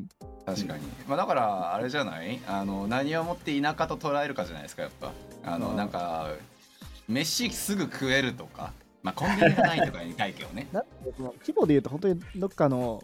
[0.45, 0.83] 確かに。
[1.07, 2.41] まあだからあれじゃない？
[2.47, 5.12] あの何をもって田舎と捉えるかじゃないですかやっぱ。
[5.45, 6.31] あのうんなんか
[7.09, 8.72] 飯すぐ食えるとか。
[9.03, 10.66] まあコンビニがないとかに ないけどね。
[11.41, 13.03] 規模で言うと本当にどっかの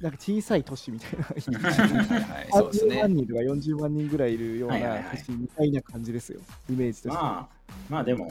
[0.00, 2.48] なんか小さい都市みたいなはいはいはい。
[2.52, 3.14] そうです30ね万。
[3.14, 6.40] 人とか40万人ぐらいいるようなはいはいはい都市みたいな感じですよ
[6.70, 7.48] イメージとしてはまあ、
[7.88, 8.30] まあでも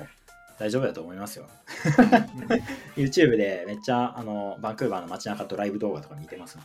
[0.57, 1.45] 大丈夫だと思いますよ。
[2.95, 6.57] YouTube でめっちゃあのバンクーバーの街中ドライブ動画とか見てます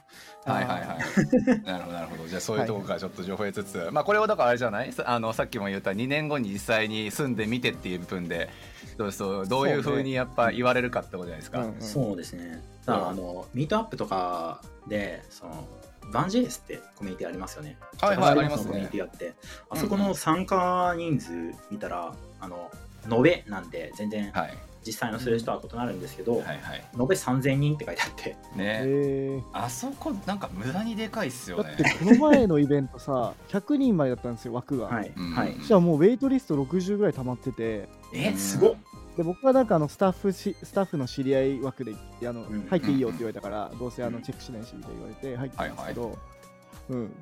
[0.44, 0.98] はいはいはい。
[1.66, 2.28] なるほどなるほど。
[2.28, 4.92] じゃあそういうところからちょっと情報得つつ、まあこれをだからあれじゃない？
[4.92, 8.48] さあのさっきも言った2年後に実際に住んでみてっていう部分で
[9.01, 11.61] どうそうどういうふうにやっぱ言われるかってことじゃないですか。
[11.61, 11.80] うんうん。
[11.80, 12.62] そうですね。
[12.84, 15.66] ただあのミートアップとかでその
[16.12, 17.78] バンジェイスってコミュニティありますよね。
[17.98, 18.30] はいはい。
[18.30, 19.32] ありますコミュニティあって、
[19.70, 21.32] あそこの参加人数
[21.70, 22.70] 見たら、あの、
[23.11, 24.59] 延べなんで全然はい。
[24.84, 26.84] 実際の数字とは異なるんですけど、はいはい。
[26.98, 28.82] 延べ3000人って書いてあって、ね。
[28.84, 31.64] えあそこなんか無駄にでかいっすよね。
[31.64, 35.32] だってこの前のイベントさ100人までだったんですよ枠が、はい、うん。
[35.32, 35.55] はい。
[35.59, 37.88] そしたらもうウェイトリスト60ぐらい溜まってて。
[38.14, 38.74] え、すごっ
[39.16, 46.18] で僕はなんかあのスタッフしスタッフの知り合い枠であの、うん入っていいよって言われたから、どうせあうんのチェックしないしみたいな言われて入ったんですけど、
[46.90, 47.12] うん、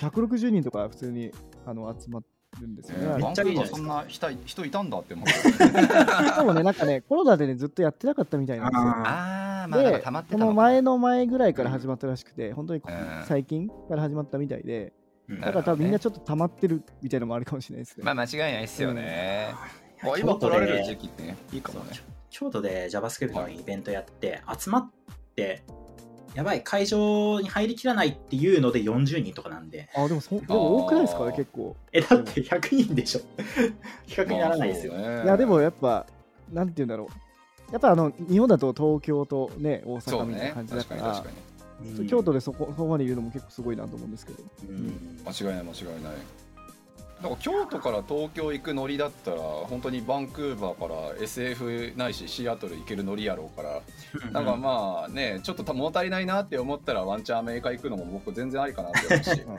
[0.00, 1.30] 160人とか普通に
[1.66, 2.20] あの集ま
[2.60, 3.06] るんですよね。
[3.06, 8.88] ねあれめっちゃいそんな人人いたんだって思ってでもね、なんかね、コロナでね、ずっとやってなかったみたいなんですよ。
[8.88, 14.92] ああまあなんかで溜まっ、てそたのかの前の前ぐらいから始まったらしくて、本当にうん最近から始まったみたいで、
[15.28, 15.40] うん。
[15.40, 18.04] だから多分みんなちょっと溜まってるみたいなのもあるかもしれないですね。
[18.04, 19.54] まあ間違いないっすよね、
[20.02, 21.92] あ京今都で取られる時期ってねいいかもね
[22.30, 24.90] 京都で JavaScript のイベントやって、集まっ
[25.34, 25.62] て、
[26.34, 31.76] やばい、会場に入りきらないっていうので40人とかなんで、あ、でもそでも多くないですかね、結構。
[31.92, 33.20] え、だって100人でしょ。
[34.06, 34.94] 比較にならないですよ。
[34.94, 36.06] ねいや、でもやっぱ、
[36.52, 37.08] なんて言うんだろ
[37.68, 37.72] う。
[37.72, 41.50] やっぱあの日本だと東京とね、大阪みたいな感じだか、確からに確かに
[42.00, 44.42] うん京都でそこそこまで言うのも結構すごいなと思うんですけど。
[44.68, 46.14] うん間違いない間違いない
[47.22, 53.82] だから京都から東京行くノリだったら本当にバンクーバーから SF ないしシアトル行けるノリやろうから
[54.32, 59.30] なんかまあねちょっとた物足りないなって思ったらワンチャンアメリカ行くのも僕全然ありかなって思うし。
[59.42, 59.58] う ん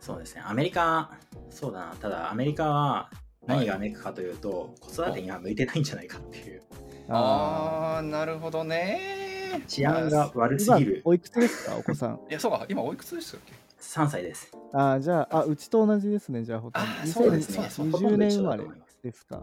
[0.00, 1.12] そうですね、アメリカ、
[1.48, 3.10] そうだな、ただアメリカは
[3.46, 6.62] 何がメイクかというと、子育てには向いてないんじゃないかっていう、
[7.08, 9.62] ああーなるほどね。
[9.66, 12.20] 治安が悪すぎる、おいくつですか、お子さん。
[12.28, 13.54] いやそうか今おいくつでしたっけ？
[13.84, 14.50] 3歳です。
[14.72, 17.10] あーじゃああ、うちと同じですね、じゃあほとんあど。
[17.12, 18.64] そうですねそうほと2020んど一緒年生まれ
[19.02, 19.42] ですか？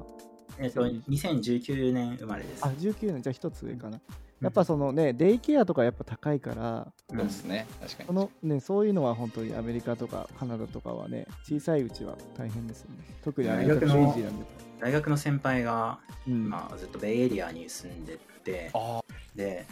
[0.59, 2.65] えっと、2019年生まれです。
[2.65, 3.99] あ、19年、じゃあ一つ上かな。
[4.41, 12.97] やっぱそのね、デイケアとかやっぱ高いから、うんそうですね確かにそのね、そういうのは本当にアメリカとかカナダとかはね、小さいうちは大変ですよね。
[13.23, 14.45] 特にアメリカとクレイジーなんで。
[14.79, 19.01] 大学の先輩がうん今ずっとベイエリアに住んでて、あ
[19.35, 19.65] で、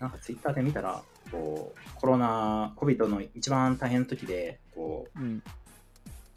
[0.00, 1.00] なんかツイッターで見たら、
[1.30, 5.42] こう、コロナ、COVID の一番大変な時で、こう、うん、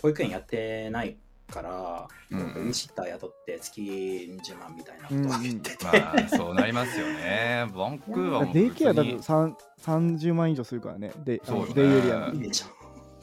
[0.01, 1.17] 保育園やってない
[1.51, 7.67] から、うんベビーシッター雇って月10万みたいなこうんとを言ってて、まあそうなりますよね。
[7.75, 11.73] バンクーバーもデイケアだと普通に3 30万以上するからね、デイあのそうよね。
[11.75, 12.19] デイエリア。
[12.19, 12.67] のいいでしょ。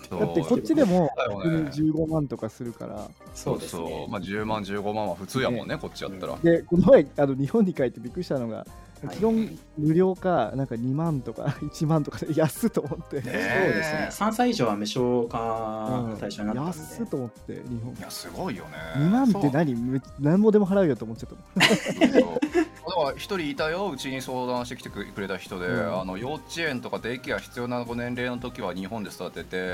[0.08, 4.06] そうだってこっちでもだよ普通にね15万とかするから、そうですね。
[4.10, 6.36] まあ10万15万は普通やもんねこっちやったら。
[6.42, 8.66] で、この前、あの日本に帰ってびっくりしたのが、はい
[9.07, 14.09] 基本無料か、なんか2万とか 1万とかで安っと思って、ねそうですね。
[14.11, 17.94] 3歳以上は無償化の対象になったんで、安っと思って、日本。
[17.94, 18.01] い。
[18.01, 18.70] やすごいよね。
[18.96, 19.74] 2万って何？
[19.74, 22.67] め何もでも払うよと思っちゃった
[23.16, 26.01] 一人いたようちに相談してきてくれた人で、うん。
[26.01, 29.72] あの幼稚園とかデイケア必要なご年齢の時は日本で育てて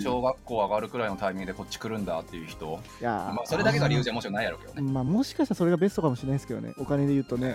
[0.00, 4.82] 小学校上がるくらいのタイミングでこっち来るんだっていう人、いやーまあ、それだけが理由じゃもちろんないやろうけどね。
[4.92, 7.48] まあ、もしかしたらそれがベストかもしれないですけどね、お金で言うとね。
[7.48, 7.54] ね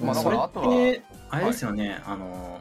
[0.00, 0.66] まあ、だそれからあとは
[1.30, 2.60] あれですよね、あの、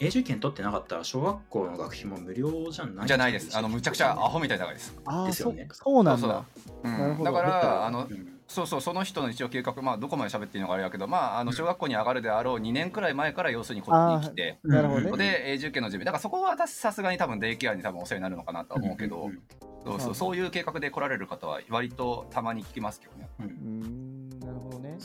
[0.00, 3.06] 永住権取ってなかったら小学校の学費も無料じゃない？
[3.08, 3.56] じゃないです。
[3.56, 4.94] あのむちゃくちゃアホみたいな高いです。
[5.04, 5.68] ああ、そですよね。
[5.72, 6.44] そうなんそうだ。
[6.84, 6.88] う。
[6.88, 6.92] ん。
[6.92, 7.32] なるほど。
[7.32, 14.58] だからあのうんそうそうその人の一応計画まあどこまで喋っていいのかあれやけどまああの小学校に上がるであろう2年くらい前から要するにこっちに来て。
[14.62, 15.18] うんなるほどねうん。
[15.18, 19.30] で永住権の準備だからそこは私さすがに多分デイケアに多分お世話になるのかなとは思うけど、
[19.84, 23.28] そうそうそういう計画で来られる方は割とたまに聞きますけどね。
[23.40, 24.96] うんうーん、なるほどね。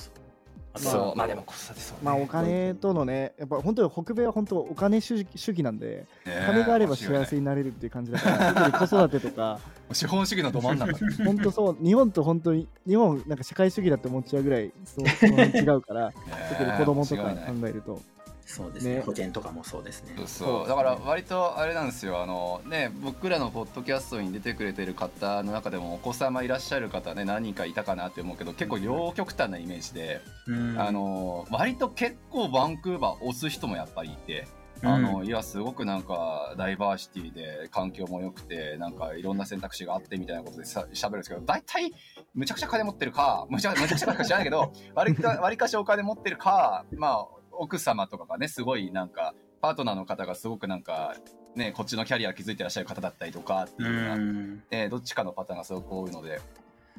[0.76, 1.16] そう。
[1.16, 9.60] まあでも子育てそう、ね、まあ、お金とのね、やっぱ本当に北米は本当お金主義主義なんで、ね金があれば幸せになれるっていう感じだから、特に子育てとか、
[9.92, 10.94] 資本主義のど真ん中。
[11.24, 16.12] 本当そう、日本と本当に、日本なんか社会主義だって思っちゃうぐらい、そう違うから、
[16.58, 18.02] 特に子供とか考えると。
[18.46, 18.96] そうですね。
[18.96, 19.02] ね。
[19.02, 20.14] 保険とかもそうですね。
[20.18, 20.28] そう。
[20.28, 22.22] そうだから割とあれなんですよ。
[22.22, 30.80] あのね僕らのポッドキャストに出てくれてる方の中でもお子様いらっしゃる方ね何人かいたかなって思うけど結構両極端なイメージで、うん。
[30.80, 34.48] あの割と結構バンクーバー押す人もやっぱりいて。
[34.86, 41.94] あのうんいやすごくなんかダイバーシティで環境も良くてなんかいろんな選択肢があってみたいなことでさ喋るんですけど大体
[42.34, 47.28] むちゃくちゃ金持ってるかむちゃむちゃくちゃか知らないけど割か割かしお金持ってるかまあ
[47.58, 51.16] 奥様とかがねすごいなんかパートナーの方がすごくなんか
[51.56, 54.18] ねこっちのキャリア築いてらっしゃる方だったりとかっていうよう
[54.72, 56.42] えーどっちかのパターンがすごく多いので、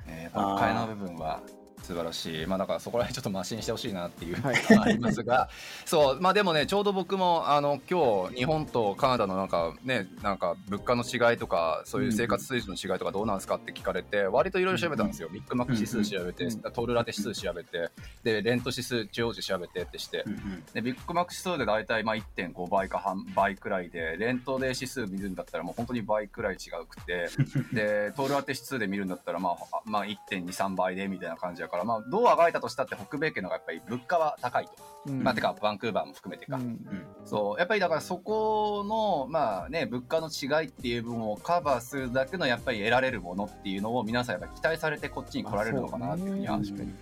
[0.07, 1.41] えーやっぱお金の部分は
[1.85, 4.57] 素晴らしい、まあ、だからそこら辺ちょっとマシにしてほしいなっていうはい。
[4.71, 5.51] のはありますが、
[5.85, 6.21] そう。
[6.21, 17.91] まあでもねちょうど僕もあの今日日本とカナダのなんかねなんか物価の違いとかそういう生活水準の違いとかどうなんですかって聞かれて割といろいろ調べたんですよ、ビッグマック指数調べて、うんトールラテ指数調べて
[18.23, 20.65] でレント指数中央値調べてってして、うんうん。
[20.73, 27.29] でビッグマック指数で大体まあ1.5倍か半倍くらいでレントで指数見るんだったらもう本当に倍くらい違うくて
[27.73, 34.73] でトール当て指数で見るんだったらまあ、あまあ、1.23倍でみたいな感じだから、まあ、どうあがいたとしたって北米圏の方がやっぱり物価は高いと、
[35.07, 35.25] うん。
[35.25, 36.79] まあてかバンクーバーも含めてか、うん。
[37.25, 37.59] そう。
[37.59, 46.95] やっぱりだからそこのまあね物価の違いっていう部分をカバーするだけのやっぱり得られるものっていうのを皆さんやっぱり期待されてこっちに来られるのかなっていうふうにはまあそうね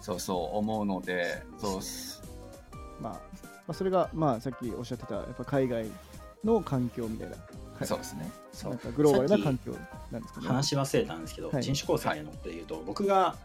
[0.00, 1.42] そうそう思うので。
[1.58, 2.22] そうっす。
[3.00, 3.18] まあ、ま
[3.68, 5.90] あ、それが、まあ、さっきおっしゃってた、やっぱ海外
[6.44, 7.86] の環境みたいな、はい。
[7.86, 8.30] そうですね。
[8.52, 8.70] そう。
[8.72, 9.74] なんかグローバルな環境
[10.10, 10.46] なんですかね。
[10.46, 11.62] き話し忘れたんですけど、はい。
[11.62, 13.36] 人種構成のことで言うと、僕が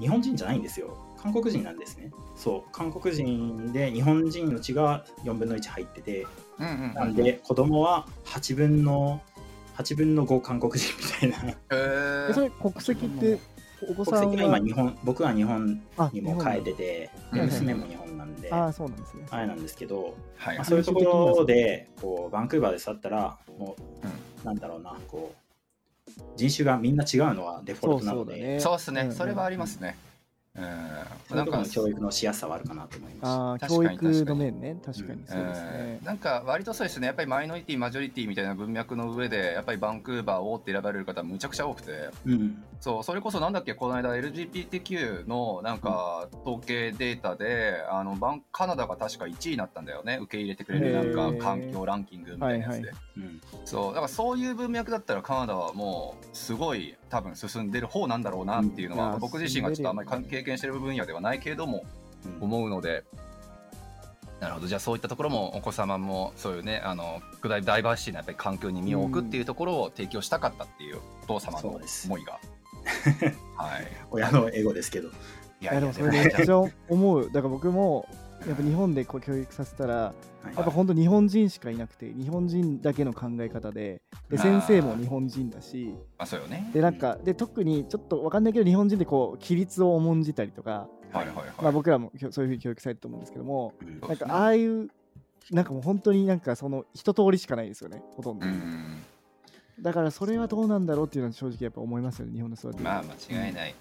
[0.00, 0.96] 日本人じゃないんですよ。
[1.16, 2.10] 韓国人なんですね。
[2.36, 6.26] そう、韓国人で日本人の血が4分の1入ってて、
[6.58, 6.94] うんうんうん。
[6.94, 9.22] なんで子供は8分の
[9.76, 11.50] 8分の5韓国人みたいな。
[11.50, 12.30] へー。
[12.30, 13.38] えそれ、国籍って、
[13.82, 14.30] お子国さんは？
[14.32, 19.26] 籍が今日本、僕は日本あにも変えてて、娘も日本なんで、ああ、そうなんですね。
[19.30, 20.56] あれなんですけど、はい。
[20.56, 24.12] まあ、そういうところでこうバンクーバーで去ったらもう、うん。
[24.44, 25.36] なんだろうなこう
[26.36, 28.60] 人種がみんな違うのはデフォルトなのでそうそうだね。
[28.60, 29.96] そうっすね、うんそれはありますね。
[30.56, 30.64] うん。
[31.28, 35.24] そういうところの教育のしやすさはあるかなと思いまああ、確かに教育の面ね、確かに。
[35.26, 35.98] そうですね。
[36.00, 36.06] うん。
[36.06, 42.10] なんか割とそうですね、やっぱりマイノリティ、マジョリティみたいな文脈の上で、やっぱりバンクーバーをって選ばれる方、むちゃくちゃ多くて、す。
[42.26, 42.64] うん。
[42.80, 52.88] そう、それこそなんだっけ、この間 LGBTQ のなんか統計データで、あのバンカナダが確か1位になったんだよね、受け入れてくれるなんか環境ランキングみたいなやつで。
[52.90, 52.96] はい。
[53.16, 53.40] うん。
[53.64, 59.20] そう、だからそういう文脈だったらカナダはもうすごい多分進んでる方なんだろうなっていうのは、うん。
[59.20, 61.84] 僕自身がちょっとあんまり経験してる分野ではないけれども、
[62.40, 62.42] うん。
[62.42, 63.04] 思うので、
[64.40, 64.66] なるほど。
[64.66, 72.32] じゃあそういったところもお子様もそういうねあのダイダイバーシティなやっぱり環境に身を置くっていうところを提供したかったっていうお父様の思いが。
[73.56, 73.86] はい。
[74.10, 75.08] 親のエゴですけど。
[75.08, 75.10] い
[75.62, 76.58] いやでもそれめっちゃ
[76.88, 77.26] 思う。
[77.26, 78.08] だから僕も、
[78.46, 80.12] やっぱ日本でこう教育させたら、は
[80.52, 80.54] い。
[80.54, 86.70] やっぱ本当日本人しかいなくて、日本人だけの考え方で、で先生も日本人だし、まあそうよね。
[86.72, 94.16] でなんか、で特にちょっとわかんないけど、日本人でこう規律を重んじたりとか、はいはいはい、まあ僕らもそういうふうに教育されてると思うんですけども、ねなん。
[94.16, 94.88] かああいう、
[95.50, 98.46] なんかもう本当になんかその一通りしかないですよね、ほとんど。
[98.46, 99.02] うん。
[99.80, 102.82] だからそれはどうなんだろうっていうのは正直やっぱ思いますよね、日本の育て。
[102.82, 103.74] まあ間違いない、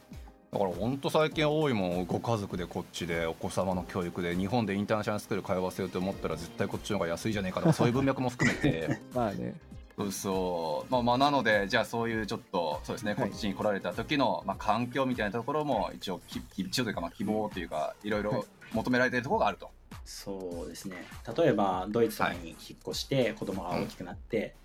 [0.53, 8.99] だから本当最近多いもんご家族でこっちでお子様の教育で日本でインターナショナルスクール通わせようと思ったら絶対こっちの方が安いじゃねえかとか そういう文脈も含めて。
[9.15, 9.55] まあね。
[9.97, 10.91] そうそう。
[10.91, 13.29] まあまあなのでじゃあそういうちょっとそうですねはい。
[13.31, 18.33] こっちに来られた時の、まあ、環境みたいなところも一応き一応というかまあ希望というかいろいはい。
[18.35, 19.69] ろ求められているところがあると、
[20.05, 20.97] そうですね。
[21.35, 24.55] 例えばドイツに引っ越して子供が大きくなって、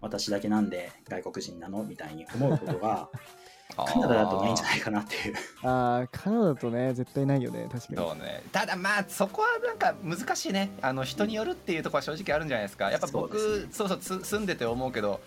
[0.00, 3.08] 私だけなんで外国人なのみたいに思うことが
[3.86, 5.34] カナダだとないんじゃないかなっていう。
[5.62, 7.96] ああ、カナダだとね、絶対ないよね、確かに。
[7.96, 8.42] そうね。
[8.52, 10.70] ただまあそこはなんか難しいね。
[10.82, 12.90] あの人によるっていうところは正直あるんじゃないですか。
[12.90, 13.66] やっぱ僕そうね。
[13.72, 15.20] そうそうつ住んでて思うけど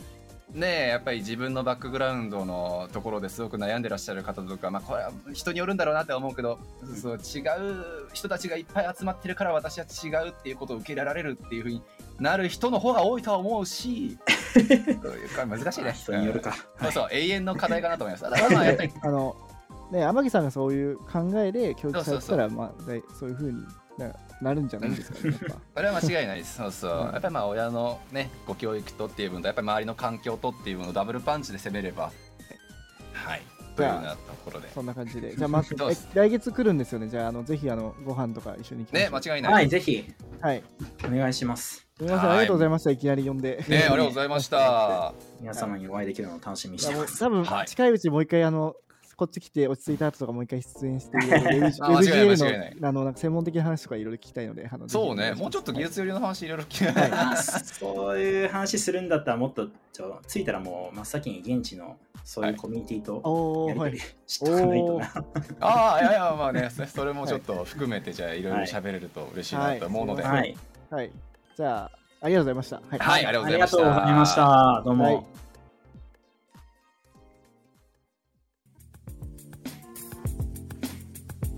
[0.53, 6.59] ねえやっぱり自分のバックグラウンドのところですごく悩んでらっしゃる方とか、まあ、これは人によるんだろうなって思うけど、
[7.01, 11.81] そう違う人たちがいっぱい集まってるから私は違うっていうことを受け入れられるっていうふうに
[12.19, 14.17] なる人の方が多いとは思うし
[14.53, 15.93] そういうか難しいね。
[15.93, 16.53] 人によるか。
[16.79, 16.83] うん。
[16.85, 18.23] そうそう永遠の課題かなと思います。
[18.29, 18.93] ただまあやっぱり。
[19.01, 19.35] あの、
[19.91, 22.71] ね、天城さんがそういう考えで教育されてたら、そまあ、
[23.17, 23.63] そういうふうに
[24.41, 25.61] ななるんじゃないですかね、やっぱ。
[25.75, 26.55] それは間違いないです。
[26.57, 26.91] そうそう。
[26.91, 32.11] うんやっぱりまあ親のね、ご教育とっていう分と、やっぱり周りの環境とっていう分をダブルパンチで攻めれば、
[33.13, 33.41] はい。
[33.75, 34.69] というようなところで。
[34.71, 35.33] そんな感じで。
[35.37, 37.07] じゃあ、まどうえ来月来るんですよね。
[37.07, 39.53] じゃあ、あのぜひあのご飯とか一緒に行きましょね、う間違いない。
[39.53, 40.05] はい、ぜひ
[40.41, 40.63] はい。
[41.05, 41.87] お願いします。
[41.97, 42.91] すみません、はいありがとうございました。
[42.91, 43.63] いきなり呼んで。
[43.67, 45.13] ね、ありがとうございました。
[45.39, 47.19] 皆様にお会いできるのを楽しみにしてます。
[47.19, 48.75] 多分、はい近いうちもう一回あの
[49.21, 52.75] こっち来て落ち着いた後とかもう一回出演していろいろウェブあ間違いない WebGL 間違いない。
[52.79, 57.11] のあのなんか専門的な話とかいろいろ聞きたいのであのそうね、もうちょっと技術寄りの話いろいろ聞きはい。
[57.11, 65.13] あそういう話するんだったらもっとちょ着いたらもう真っ先に現地のそういうコミュニティとやり取りしとかないとな。
[65.61, 70.23] ああ、いやいや、まあね、そそれもちょっと含めて、じゃあいろいろ喋れると嬉しいなと思うので。
[70.23, 70.57] ははい、
[70.89, 71.11] はい。
[71.55, 71.91] じゃあ
[72.21, 72.75] ありがとうございました。
[72.75, 73.77] はい、はいありがとうございました。
[73.77, 74.81] ありがとうございました。
[74.85, 75.40] どうも。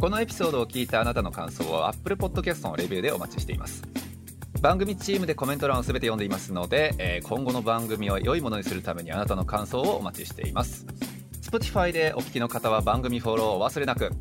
[0.03, 3.83] このエピソードを聞いたあなたの感想を Apple Podcast のレビューでお待ちしています。
[4.59, 10.85] 番組チームでコメント欄を全て読んでいますので、えー今後の番組を良いものにするためにあなたの感想をお待ちしています。
[11.41, 14.11] Spotify でお聞きの方は番組フォローをお忘れなく。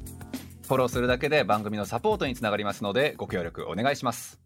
[0.68, 4.38] フォローするだけで番組のサポートにつながりますのでご協力お願いします。